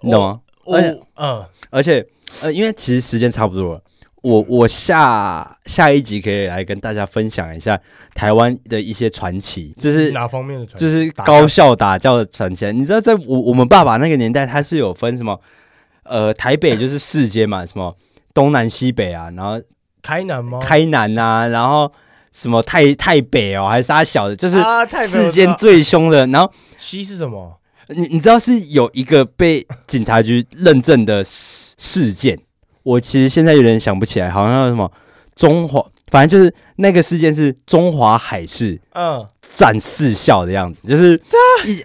[0.00, 0.40] 你懂吗？
[0.66, 2.06] 而且，嗯，而且，
[2.42, 3.82] 呃，因为其实时间差不多了，
[4.26, 7.80] 我我下下一集可以来跟大家分享一下
[8.12, 10.80] 台湾的一些传奇，就是哪方面的传奇？
[10.80, 12.66] 就是高校打架的传奇。
[12.72, 15.40] 你知道，在我我们爸爸那个年代，他是有分什么？
[16.02, 17.96] 呃，台北就是四间嘛，什么
[18.34, 19.62] 东南西北啊，然后
[20.02, 20.58] 开南吗？
[20.60, 21.92] 开南啊，然后。
[22.32, 24.36] 什么太太北哦，还是他小的？
[24.36, 24.62] 就是
[25.06, 26.26] 世间最凶的。
[26.26, 27.58] 然后西是什么？
[27.88, 32.38] 你你知道是有一个被警察局认证的事事件。
[32.86, 34.90] 我其实现在有点想不起来，好像有什么
[35.34, 41.20] 中华，反正就是那个事件是中华海事嗯战四校的样子，就是
[41.64, 41.84] 一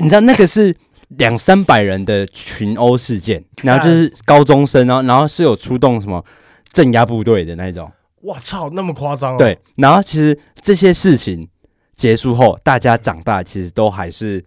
[0.00, 0.72] 你知道那个是
[1.08, 6.24] 两三百人的群殴事件，然后就是高中生，然后然后是有出动什么
[6.72, 7.90] 镇压部队的那种。
[8.22, 9.36] 我操，那么夸张？
[9.36, 11.48] 对，然后其实这些事情
[11.96, 14.44] 结束后，大家长大其实都还是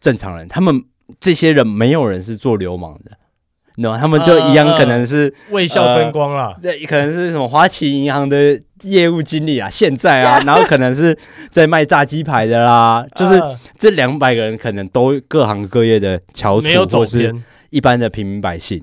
[0.00, 0.48] 正常人。
[0.48, 0.84] 他们
[1.20, 3.16] 这些人没有人是做流氓的，
[3.76, 3.98] 你知道吗？
[4.00, 6.56] 他们就一样，可能是为校争光啦。
[6.60, 11.16] 对，可能是什么花旗银行的业务经理啊，现在啊， 然后可能是
[11.50, 13.06] 在卖炸鸡排的啦。
[13.14, 13.40] 就是
[13.78, 17.34] 这两百个人，可能都各行各业的翘楚，或是
[17.70, 18.82] 一般的平民百姓。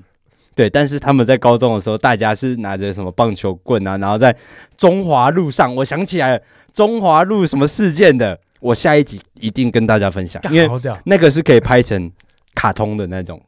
[0.56, 4.34] 对，但是他们在高中的时候，大家是拿着什么棒球棍啊，然后在
[4.78, 6.42] 中华路上，我想起来了，
[6.72, 10.70] 中华路什么事件的，我下一集一定跟大家分享，因为
[11.06, 12.08] 那个是可以拍成
[12.54, 13.42] 卡通的那种，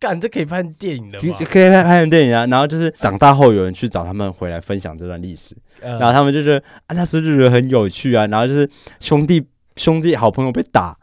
[0.00, 1.36] 干，这可以拍成电影的吗？
[1.44, 2.46] 可以拍拍成电影啊。
[2.46, 8.26] 然后就是长大后有人去找他们回来分享这段历史，然后他们就觉得啊，那时候就觉得很有趣啊。
[8.26, 9.46] 然后就是兄弟
[9.76, 10.96] 兄弟好朋友被打，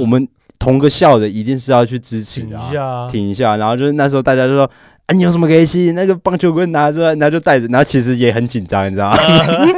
[0.00, 0.26] 我们。
[0.56, 3.54] 同个校的一定是要去支持的，啊，挺一下。
[3.58, 4.62] 然后就是那时候大家就说
[5.04, 5.92] ：“啊，你有什么可以吸？
[5.92, 9.18] 那个棒球棍拿着，然后就带着。”然后其实也很紧张，你知道吗？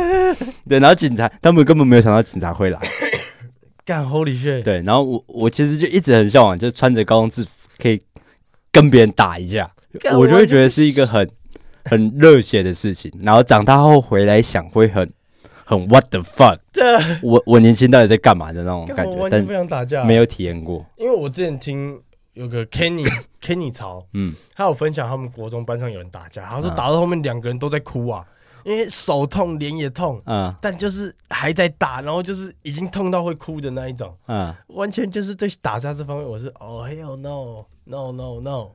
[0.68, 2.78] 对，然后警察他们根本没有想到警察会来，
[3.84, 4.62] 干 Holy shit！
[4.62, 8.00] 对，然后我我其实就一直很向往，就穿着高中制服可以
[8.80, 9.70] 跟别人打一架，
[10.16, 11.28] 我就会觉得是一个很
[11.84, 13.10] 很热血的事情。
[13.22, 15.10] 然后长大后回来想，会很。
[15.68, 16.60] 很 what the fuck？
[17.22, 20.86] 我我年轻到底在干嘛的那种感觉，完全不想打架，没有体验过。
[20.94, 22.00] 因为我之前听
[22.34, 23.04] 有个 Kenny
[23.42, 28.24] Kenny 潮，嗯，他有分享他们国中班上有人打架，他说打到后面两个人都在哭啊，
[28.66, 38.70] 因为手痛脸也痛，嗯，但就是还在打，然后就是已经痛到会哭的那一种，嗯，完全就是对打架这方面，我是哦 hell no no no no。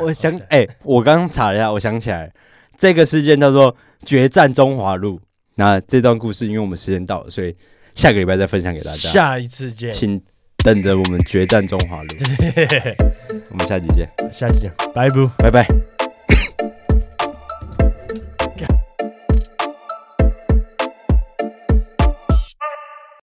[0.00, 2.32] 我想哎，我刚刚查了一下，我想起来
[2.76, 5.20] 这个事件叫做决战中华路。
[5.54, 7.56] 那这段故事，因为我们时间到了，所以
[7.94, 9.08] 下个礼拜再分享给大家。
[9.08, 10.20] 下一次见，请
[10.58, 12.08] 等着我们决战中华路。
[13.50, 15.97] 我们下期见，下期见，拜拜，拜拜。